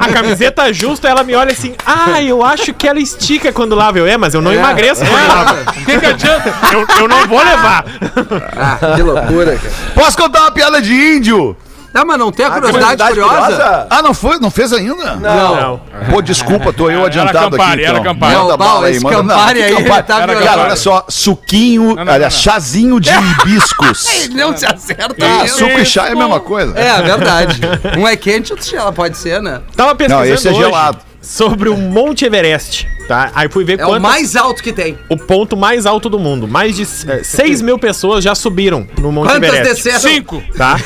[0.00, 3.98] a camiseta justa, ela me olha assim, ah, eu acho que ela estica quando lava.
[3.98, 5.60] Eu, é, mas eu não emagreço quando lava.
[5.70, 6.52] O que, que adianta?
[6.72, 7.84] Eu, eu não vou levar.
[8.56, 9.74] Ah, que loucura, cara.
[9.94, 11.56] Posso contar uma piada de índio?
[11.96, 13.46] Ah, mas não tem a curiosidade, curiosidade curiosa?
[13.56, 13.86] curiosa?
[13.88, 14.38] Ah, não foi?
[14.40, 15.14] Não fez ainda?
[15.14, 15.80] Não.
[16.10, 17.84] Pô, desculpa, tô eu Era adiantado Campari, aqui.
[17.84, 18.12] era então.
[18.12, 18.34] Campari.
[18.34, 20.02] Manda Não, bala Bala, aí, esse manda não, Campari aí, Campari?
[20.02, 20.26] tá Era.
[20.34, 20.60] Cara, Campari.
[20.62, 22.40] olha só, suquinho, não, aliás, não.
[22.40, 24.28] chazinho de hibiscos.
[24.32, 25.56] Não se acerta Ah, mesmo.
[25.58, 26.76] suco e chá é a mesma coisa.
[26.78, 27.60] É, é verdade.
[27.96, 29.60] Um é quente, outro gela, pode ser, né?
[29.76, 30.98] Tava pesquisando Não, esse é hoje gelado.
[31.24, 33.32] Sobre o Monte Everest, tá?
[33.34, 34.98] Aí fui ver É o mais alto que tem.
[35.08, 36.46] o ponto mais alto do mundo.
[36.46, 39.74] Mais de 6 mil pessoas já subiram no Monte Quantas Everest.
[39.82, 40.00] desceram?
[40.00, 40.42] Cinco.
[40.56, 40.76] Tá?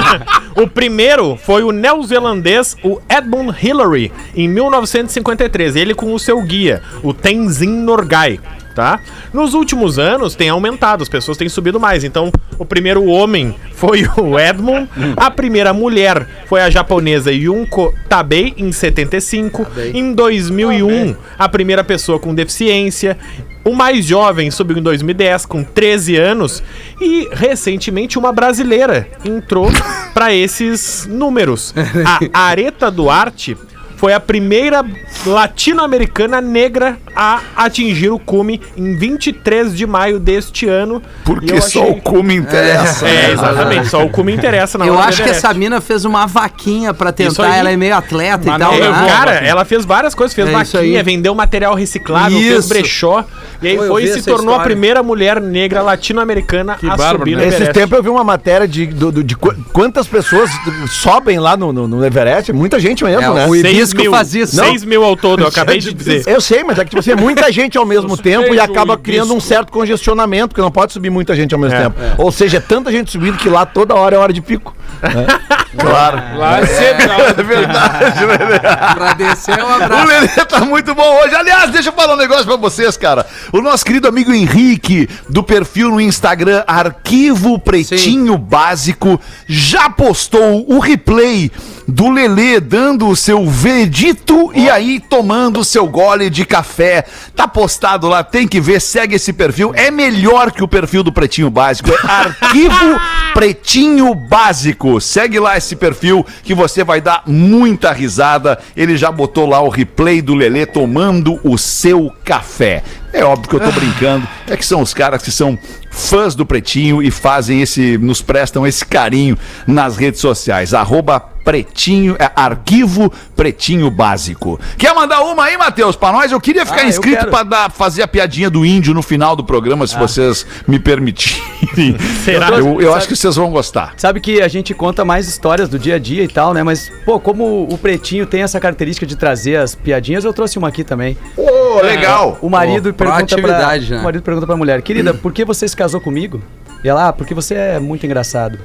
[0.56, 5.76] o primeiro foi o neozelandês, o Edmund Hillary, em 1953.
[5.76, 8.40] Ele com o seu guia, o Tenzin Norgay.
[8.74, 9.00] Tá?
[9.32, 12.04] Nos últimos anos tem aumentado, as pessoas têm subido mais.
[12.04, 18.54] Então, o primeiro homem foi o Edmund, a primeira mulher foi a japonesa Yunko Tabei
[18.56, 23.18] em 75, em 2001 a primeira pessoa com deficiência,
[23.64, 26.62] o mais jovem subiu em 2010 com 13 anos
[27.00, 29.68] e recentemente uma brasileira entrou
[30.12, 31.72] para esses números.
[32.32, 33.56] A Areta Duarte
[34.02, 34.84] foi a primeira
[35.24, 41.00] latino-americana negra a atingir o cume em 23 de maio deste ano.
[41.24, 43.06] Porque eu só achei- o cu me interessa.
[43.06, 43.32] É, né?
[43.32, 47.10] exatamente, só o cume interessa na Eu acho que essa mina fez uma vaquinha pra
[47.10, 47.52] Isso tentar.
[47.52, 47.60] aí.
[47.60, 49.06] Ela é meio atleta Mas e tal, não né?
[49.08, 52.68] Cara, ela fez várias coisas, fez É vaquinha, vendeu material reciclável, fez Isso.
[52.70, 53.24] brechó,
[53.62, 54.64] e aí Pô, foi e se tornou a história.
[54.64, 57.44] primeira mulher negra latino-americana a bárbaro, subir no né?
[57.48, 57.78] Esses Everest.
[57.80, 60.50] tempos eu vi uma matéria de, do- do- de qu- quantas pessoas
[60.90, 62.52] sobem lá no, no- no Everest.
[62.52, 63.46] Muita gente mesmo, É, né?
[63.46, 64.56] o mil, faz isso.
[64.56, 66.22] Seis mil ao todo, eu acabei de dizer.
[66.26, 68.96] Eu sei, mas é que tipo assim, é muita gente ao mesmo tempo e acaba
[68.96, 71.96] criando um certo congestionamento, porque não pode subir muita gente ao mesmo É, tempo.
[72.18, 74.74] Ou seja, é tanta gente subindo que lá toda hora é hora de pico.
[75.78, 76.38] Claro.
[76.38, 77.06] Lá é sempre
[77.38, 78.58] É verdade, Lelê.
[78.58, 80.06] Pra descer, um O abraço.
[80.06, 81.34] Lelê tá muito bom hoje.
[81.34, 83.26] Aliás, deixa eu falar um negócio pra vocês, cara.
[83.52, 90.78] O nosso querido amigo Henrique, do perfil no Instagram Arquivo Pretinho Básico, já postou o
[90.78, 91.50] replay
[91.86, 97.04] do Lelê dando o seu vedito e aí tomando o seu gole de café.
[97.34, 99.72] Tá postado lá, tem que ver, segue esse perfil.
[99.74, 101.90] É melhor que o perfil do Pretinho Básico.
[101.90, 103.00] É Arquivo
[103.34, 105.00] Pretinho Básico.
[105.00, 108.58] Segue lá esse perfil que você vai dar muita risada.
[108.76, 112.82] Ele já botou lá o replay do Lelê tomando o seu café.
[113.12, 114.26] É óbvio que eu tô brincando.
[114.46, 115.58] É que são os caras que são
[115.92, 119.36] fãs do Pretinho e fazem esse, nos prestam esse carinho
[119.66, 120.74] nas redes sociais.
[120.74, 124.58] Arroba Pretinho, é, arquivo Pretinho Básico.
[124.78, 126.30] Quer mandar uma aí, Matheus, pra nós?
[126.30, 129.44] Eu queria ficar Ah, inscrito pra dar, fazer a piadinha do índio no final do
[129.44, 131.96] programa, se vocês me permitirem.
[132.24, 132.50] Será?
[132.50, 133.94] Eu, eu acho que vocês vão gostar.
[133.96, 136.62] Sabe que a gente conta mais histórias do dia a dia e tal, né?
[136.62, 140.68] Mas, pô, como o Pretinho tem essa característica de trazer as piadinhas, eu trouxe uma
[140.68, 141.18] aqui também.
[141.36, 142.38] Ô, legal.
[142.40, 143.98] O marido Pô, pergunta pra, né?
[143.98, 146.40] o marido pergunta pra mulher, querida, por que você se casou comigo?
[146.84, 148.58] E ela, ah, porque você é muito engraçado.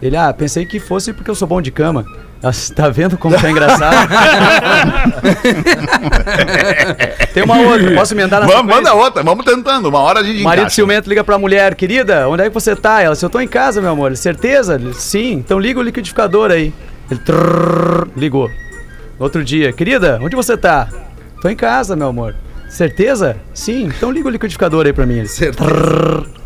[0.00, 2.06] Ele, ah, pensei que fosse porque eu sou bom de cama.
[2.42, 4.08] Ela, tá vendo como tá engraçado?
[7.32, 9.88] tem uma outra, posso emendar na Vamos, manda outra, vamos tentando.
[9.88, 10.74] Uma hora a gente marido encaixa.
[10.74, 13.02] ciumento liga pra mulher, querida, onde é que você tá?
[13.02, 14.80] Ela, se eu tô em casa, meu amor, certeza?
[14.94, 16.72] Sim, então liga o liquidificador aí.
[17.10, 18.50] Ele trrr, ligou.
[19.18, 20.88] Outro dia, querida, onde você tá?
[21.40, 22.34] Tô em casa, meu amor.
[22.68, 23.36] Certeza?
[23.54, 25.18] Sim, então liga o liquidificador aí pra mim.
[25.18, 26.43] Ele, trrr.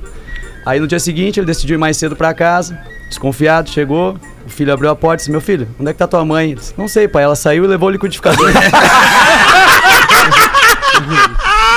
[0.65, 2.79] Aí no dia seguinte ele decidiu ir mais cedo pra casa,
[3.09, 6.07] desconfiado, chegou, o filho abriu a porta e disse, meu filho, onde é que tá
[6.07, 6.55] tua mãe?
[6.55, 8.51] Disse, não sei, pai, ela saiu e levou o liquidificador.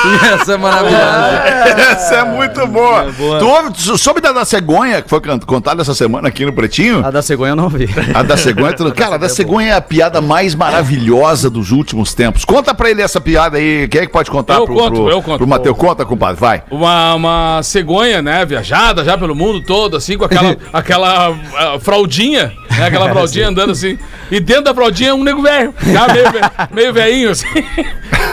[0.41, 1.43] Essa é maravilhosa.
[1.91, 3.11] Essa é muito boa.
[3.39, 7.05] Tu, ouve, tu soube da da cegonha que foi contada essa semana aqui no Pretinho?
[7.05, 7.89] a da cegonha eu não vi.
[8.13, 12.13] A da cegonha, tu- cara, a da cegonha é a piada mais maravilhosa dos últimos
[12.13, 12.45] tempos.
[12.45, 13.87] Conta pra ele essa piada aí.
[13.87, 15.37] Quem é que pode contar Eu pro, conto, pro, eu conto.
[15.37, 15.77] pro Matheus?
[15.77, 16.63] Conta, compadre, vai.
[16.71, 22.53] Uma, uma cegonha, né, viajada já pelo mundo todo, assim, com aquela, aquela ah, fraldinha,
[22.77, 23.97] né, aquela fraldinha andando assim.
[24.29, 26.39] E dentro da fraldinha um nego velho, já meio, ve-
[26.71, 27.47] meio velhinho, assim.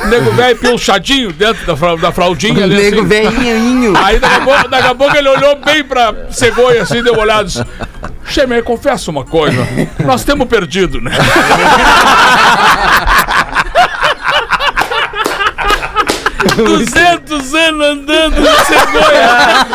[0.04, 3.08] Um nego velho pilchadinho dentro da, fra- da fraldinha ali, Nego assim.
[3.08, 3.94] veinho.
[3.96, 7.22] Aí daqui a, pouco, daqui a pouco ele olhou bem pra cegonha assim, deu uma
[7.22, 7.64] olhada disse:
[8.26, 9.66] Chemer, confessa uma coisa.
[10.04, 11.12] Nós temos perdido, né?
[16.64, 19.66] Duzentos anos andando de cegonha.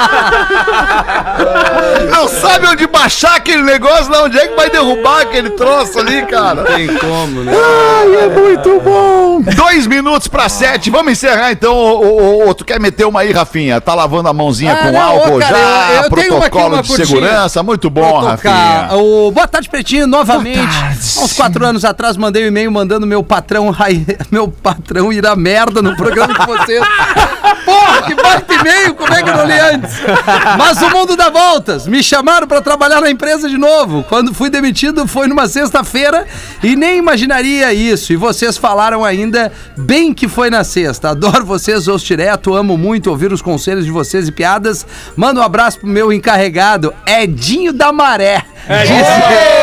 [2.12, 6.26] Não sabe onde baixar aquele negócio, lá onde é que vai derrubar aquele troço ali,
[6.26, 6.64] cara.
[6.64, 7.52] Tem como, né?
[7.56, 9.42] Ai, é muito bom.
[9.56, 10.90] Dois minutos pra sete.
[10.90, 11.74] Vamos encerrar então.
[11.76, 13.80] Ô, ô, ô, tu quer meter uma aí, Rafinha?
[13.82, 15.94] Tá lavando a mãozinha Ah, com não, álcool cara, já?
[15.96, 17.08] eu- eu tenho uma aqui, protocolo uma de curtinha.
[17.08, 17.64] segurança.
[17.64, 18.20] Muito bom.
[18.20, 18.90] Rafinha.
[18.94, 20.60] O Boa Tarde Pretinho, novamente.
[20.60, 23.74] Há uns quatro anos atrás, mandei um e-mail mandando meu patrão,
[24.32, 27.54] meu patrão ir a merda no programa que vocês sexta.
[27.66, 30.02] Porra, que baita e-mail, como é que eu não li antes?
[30.58, 31.88] Mas o mundo dá voltas.
[31.88, 34.04] Me chamaram pra trabalhar na empresa de novo.
[34.08, 36.26] Quando fui demitido foi numa sexta-feira
[36.62, 38.12] e nem imaginaria isso.
[38.12, 41.10] E vocês falaram ainda bem que foi na sexta.
[41.10, 44.86] Adoro vocês, ouço direto, amo muito ouvir os conselhos de vocês e piadas.
[45.16, 48.44] Manda um abraço pro meu encarregado, Edinho da Maré.
[48.68, 49.63] Disse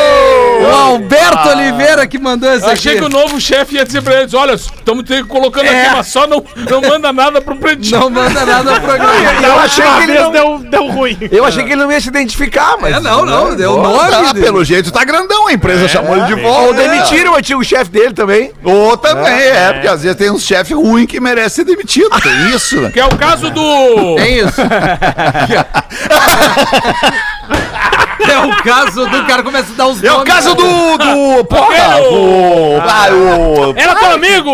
[0.61, 2.73] o Alberto Oliveira que mandou essa aqui.
[2.73, 5.85] Achei que o novo chefe ia dizer pra eles: olha, estamos colocando É.
[5.85, 7.99] aqui, mas só não, não manda nada pro pretinho.
[7.99, 9.11] Não manda nada no programa.
[9.43, 11.17] Eu achei que ele não, deu, deu ruim.
[11.31, 12.95] eu achei que ele não ia se identificar, mas.
[12.95, 13.89] É, não, não, deu o Tá,
[14.21, 14.33] nome.
[14.33, 14.45] dele.
[14.45, 16.67] pelo jeito tá grandão, a empresa chamou ele de volta.
[16.67, 18.51] Ou demitiram o antigo chefe dele também.
[18.63, 22.09] Ou também, é, porque às vezes tem uns chefes ruins que merecem ser demitido.
[22.21, 22.91] Tem isso, né?
[22.91, 24.15] Que é o caso do.
[24.15, 24.61] Tem isso.
[28.29, 30.97] É o caso do cara começa a dar os É o caso do.
[30.97, 32.01] do porra!
[32.01, 33.73] O, ah, o.
[33.75, 34.51] Era teu amigo!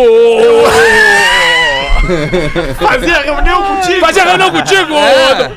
[2.79, 3.99] Fazia reunião contigo.
[3.99, 4.93] Fazia reunião contigo!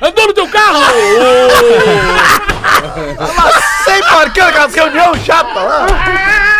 [0.02, 0.80] Andou no teu carro!
[3.84, 5.86] Sempre marcando aquelas reuniões chatas lá.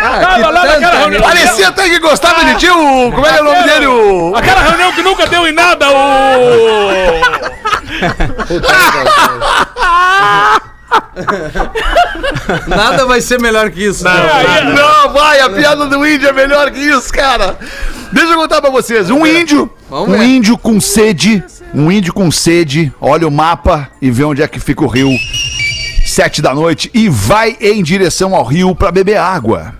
[0.01, 1.21] Naquela reunião.
[1.21, 3.11] Parecia até que gostava de ti, o.
[3.11, 3.87] Como é que é o nome dele?
[3.87, 4.35] O.
[4.35, 5.91] Aquela reunião que nunca deu em nada, o.
[12.67, 14.03] Nada vai ser melhor que isso.
[14.03, 17.57] Não, vai, a piada do índio é melhor que isso, cara.
[18.11, 19.09] Deixa eu contar pra vocês.
[19.09, 24.23] Um índio, um índio com sede, um índio com sede, olha o mapa e vê
[24.23, 25.09] onde é que fica o rio.
[26.05, 29.73] Sete da noite e vai em direção ao rio pra beber água.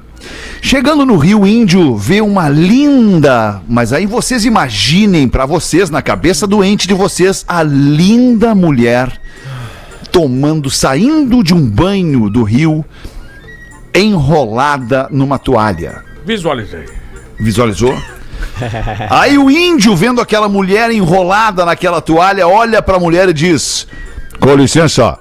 [0.61, 6.03] Chegando no rio, o índio vê uma linda, mas aí vocês imaginem pra vocês, na
[6.03, 9.20] cabeça doente de vocês, a linda mulher
[10.11, 12.83] tomando, saindo de um banho do rio,
[13.93, 16.03] enrolada numa toalha.
[16.25, 16.85] Visualizei.
[17.39, 17.95] Visualizou?
[19.09, 23.87] Aí o índio, vendo aquela mulher enrolada naquela toalha, olha pra mulher e diz:
[24.39, 25.17] Com licença,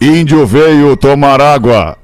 [0.00, 1.96] índio veio tomar água.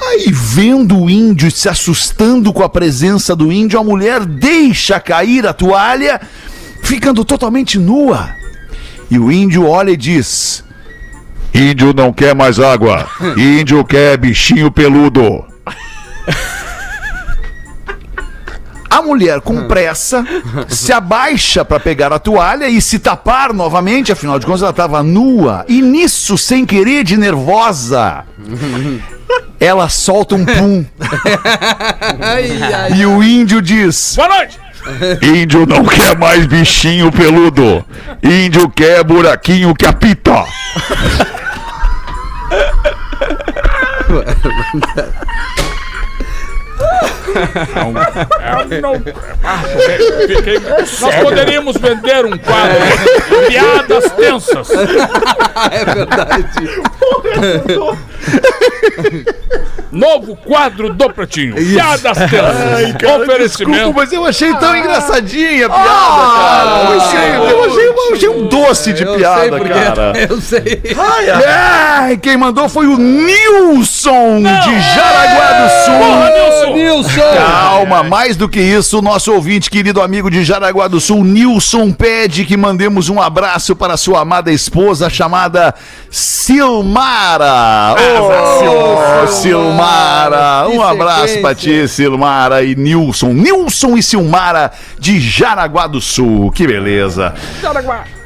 [0.00, 5.46] Aí, vendo o índio se assustando com a presença do índio, a mulher deixa cair
[5.46, 6.20] a toalha,
[6.82, 8.34] ficando totalmente nua.
[9.10, 10.64] E o índio olha e diz:
[11.54, 15.44] Índio não quer mais água, índio quer bichinho peludo.
[18.88, 20.22] A mulher, com pressa,
[20.68, 25.02] se abaixa para pegar a toalha e se tapar novamente, afinal de contas ela estava
[25.02, 25.64] nua.
[25.66, 28.24] E nisso, sem querer, de nervosa,
[29.58, 30.84] ela solta um pum.
[32.94, 34.58] E o índio diz: Boa noite!
[35.22, 37.84] Índio não quer mais bichinho peludo.
[38.22, 40.44] Índio quer buraquinho que apita.
[44.12, 44.24] Well,
[47.34, 48.94] É, não,
[49.44, 49.60] ah,
[50.26, 50.58] fiquei-
[51.00, 52.78] nós poderíamos vender um quadro
[53.48, 54.68] Piadas Tensas.
[55.70, 56.68] É verdade.
[59.90, 61.54] Novo quadro do Pretinho.
[61.54, 62.86] Piadas Tensas.
[62.96, 63.92] Desculpa, Oferecimento.
[63.94, 65.90] mas eu achei tão engraçadinha a piada,
[66.32, 66.92] cara.
[66.92, 70.12] Eu achei, eu achei- eu achei um doce de Eu sei piada, porque cara.
[70.28, 70.82] eu sei.
[71.46, 75.98] Ai, quem mandou foi o Nilson de Jaraguá do Sul.
[75.98, 76.72] Porra, Nilson!
[76.74, 77.10] Nilson.
[77.36, 81.92] Calma, mais do que isso, o nosso ouvinte, querido amigo de Jaraguá do Sul, Nilson,
[81.92, 85.74] pede que mandemos um abraço para sua amada esposa chamada
[86.10, 87.94] Silmara.
[89.22, 93.32] Ô, Silmara, Que um abraço pra ti, Silmara e Nilson.
[93.32, 97.34] Nilson e Silmara de Jaraguá do Sul, que beleza.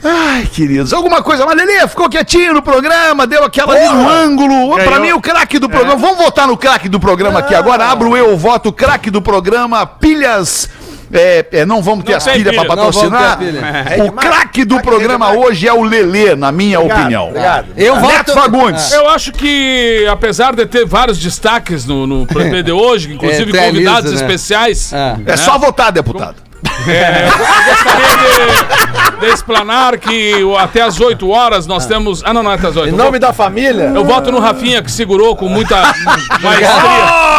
[0.04, 4.74] Ai, queridos, alguma coisa, mas Lelê ficou quietinho no programa, deu aquela ali no ângulo.
[4.74, 5.00] Pra Ganhou.
[5.00, 5.96] mim, o craque do programa.
[5.96, 7.86] Vamos votar no craque do programa aqui agora.
[7.86, 9.84] Abro eu, voto craque do programa.
[9.86, 10.68] Pilhas.
[11.12, 13.38] É, é, não vamos ter Não as pilhas pra vamos patrocinar.
[13.38, 14.04] pilha.
[14.06, 17.32] O craque do programa hoje é o Lelê, na minha opinião.
[17.76, 18.32] Eu Neto voto.
[18.32, 18.90] Fagundes.
[18.92, 23.66] Eu acho que, apesar de ter vários destaques no, no programa de hoje, inclusive É,
[23.68, 24.16] convidados né?
[24.20, 25.16] especiais, É.
[25.26, 26.45] É só votar, deputado.
[26.88, 27.38] É, eu
[27.74, 32.22] gostaria de, de explanar que o- até às 8 horas nós temos.
[32.24, 32.88] Ah, não, não é até às 8.
[32.92, 33.92] Em nome da família.
[33.94, 35.76] eu voto no Rafinha, que segurou com muita
[36.42, 36.68] maestria.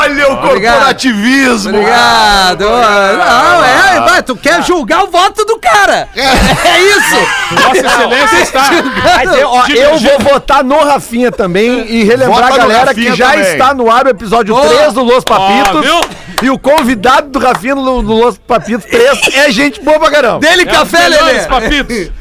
[0.01, 1.69] Olha o corporativismo.
[1.69, 2.65] Obrigado.
[2.65, 6.07] Não, é, vai, tu quer julgar o voto do cara.
[6.15, 7.27] É isso.
[7.63, 8.63] Vossa Excelência está.
[9.15, 12.85] Mas eu, ó, eu vou votar no Rafinha também e relembrar Vota a no galera
[12.87, 13.51] Rafinha que já também.
[13.51, 14.67] está no ar o episódio Boa.
[14.67, 15.81] 3 do Los Ó, Papitos.
[15.85, 16.01] viu?
[16.43, 20.39] e o convidado do Rafinha no, no Los Papitos 3 é gente boa pra caramba.
[20.39, 21.39] Dele É café, Lelê.
[21.45, 22.11] papitos.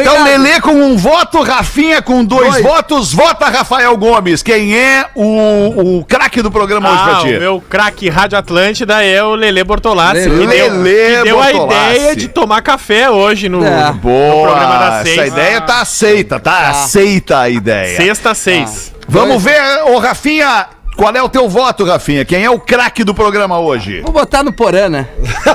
[0.00, 0.24] Então.
[0.24, 2.62] Lelê com um voto, Rafinha com dois, Dois.
[2.62, 4.42] votos, vota Rafael Gomes.
[4.42, 7.34] Quem é o, o craque do programa hoje pra Ah, ti?
[7.36, 10.28] o meu craque Rádio Atlântida é o Lele Bortolassi.
[10.28, 10.46] Lelê.
[10.46, 13.70] que deu, Lelê que deu a ideia de tomar café hoje no, É.
[13.70, 15.18] no programa Boa, da seis.
[15.18, 17.96] essa ideia tá aceita, tá, aceita a ideia.
[17.96, 18.92] Sexta, seis.
[19.08, 20.66] Vamos ver, ô Rafinha,
[20.96, 22.24] qual é o teu voto, Rafinha?
[22.24, 24.00] Quem é o craque do programa hoje?
[24.00, 25.06] Vou botar no Porã, né?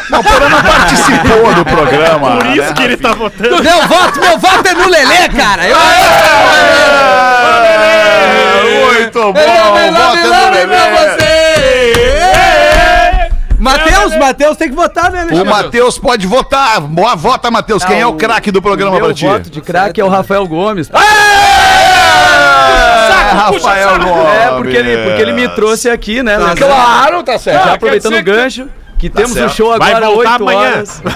[0.09, 2.37] Não, o Porã não participou do programa.
[2.37, 3.63] Por isso né, que ele tá votando.
[3.63, 5.67] Meu voto, meu voto é no Lelê, cara.
[5.67, 5.75] Eu...
[5.75, 6.11] É,
[8.93, 10.61] Muito bom, vota no Lelê.
[13.61, 15.49] Matheus, Matheus tem que votar, né, O Alexandre?
[15.49, 16.81] Matheus pode votar.
[16.81, 17.85] Boa, vota, Matheus.
[17.85, 19.25] Quem é o craque do programa pra ti?
[19.25, 20.89] voto de craque é o Rafael Gomes.
[20.89, 21.50] É,
[23.34, 24.34] Rafael Gomes.
[24.34, 26.38] É, porque ele, porque ele me trouxe aqui, né?
[26.38, 27.65] lembrando- Claro, tá certo.
[27.65, 28.67] Já aproveitando o gancho,
[28.97, 29.51] que temos certo.
[29.51, 30.59] um show Vai agora voltar 8 amanhã.
[30.71, 31.01] horas.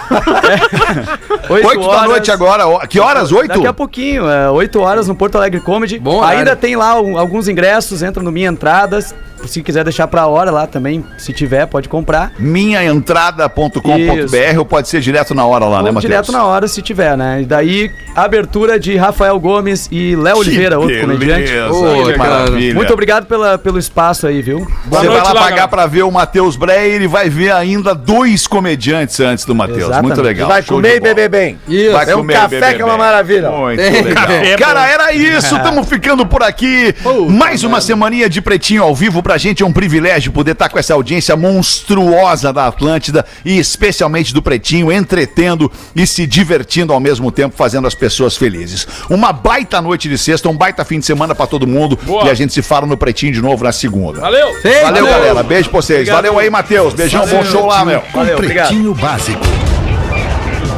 [1.48, 2.10] É, oito Oito da horas.
[2.10, 2.88] noite agora.
[2.88, 3.32] Que horas?
[3.32, 3.48] Oito?
[3.50, 6.00] Daqui a pouquinho, é, 8 horas no Porto Alegre Comedy.
[6.00, 6.24] Bom.
[6.24, 9.14] Ainda tem lá um- alguns ingressos, entra no Minha Entradas.
[9.46, 12.32] Se quiser deixar pra hora lá também, se tiver, pode comprar.
[12.40, 16.12] Minhaentrada.com.br ou pode ser direto na hora lá, né, Ou Matheus?
[16.12, 17.42] direto na hora, se tiver, né?
[17.42, 21.52] E daí, abertura de Rafael Gomes e Léo Oliveira, outro comediante.
[21.70, 22.30] Ô, que cara.
[22.30, 22.76] maravilha.
[22.76, 24.60] Muito obrigado pela, pelo espaço aí, viu?
[24.60, 25.68] Você vai noite, lá lá, pagar galera.
[25.68, 29.96] pra ver o Matheus Breyer e vai ver ainda dois comediantes antes do Matheus.
[30.02, 30.48] Muito legal.
[30.48, 31.60] Vai Show comer e beber bem.
[31.68, 31.92] Isso.
[31.92, 33.52] Vai É um comer e café que é uma maravilha.
[33.52, 34.28] Muito legal.
[34.58, 35.56] Cara, era isso.
[35.56, 36.96] Estamos ficando por aqui.
[37.30, 39.64] Mais uma semaninha de Pretinho ao vivo pra gente.
[39.64, 44.92] É um privilégio poder estar com essa audiência monstruosa da Atlântida e especialmente do Pretinho,
[44.92, 48.88] entretendo e se divertindo ao mesmo tempo, fazendo as pessoas felizes.
[49.10, 51.98] Uma baita noite de sexta, um baita fim de semana pra todo mundo.
[52.04, 52.26] Boa.
[52.26, 54.22] E a gente se fala no Pretinho de novo na segunda.
[54.22, 54.56] Valeu!
[54.84, 55.44] Valeu, galera.
[55.44, 56.08] Beijo pra vocês.
[56.08, 56.94] Valeu aí, Matheus.
[56.94, 58.02] Beijão, bom show lá, meu.
[58.14, 58.68] Valeu, obrigado.
[58.68, 59.75] Pretinho Básico.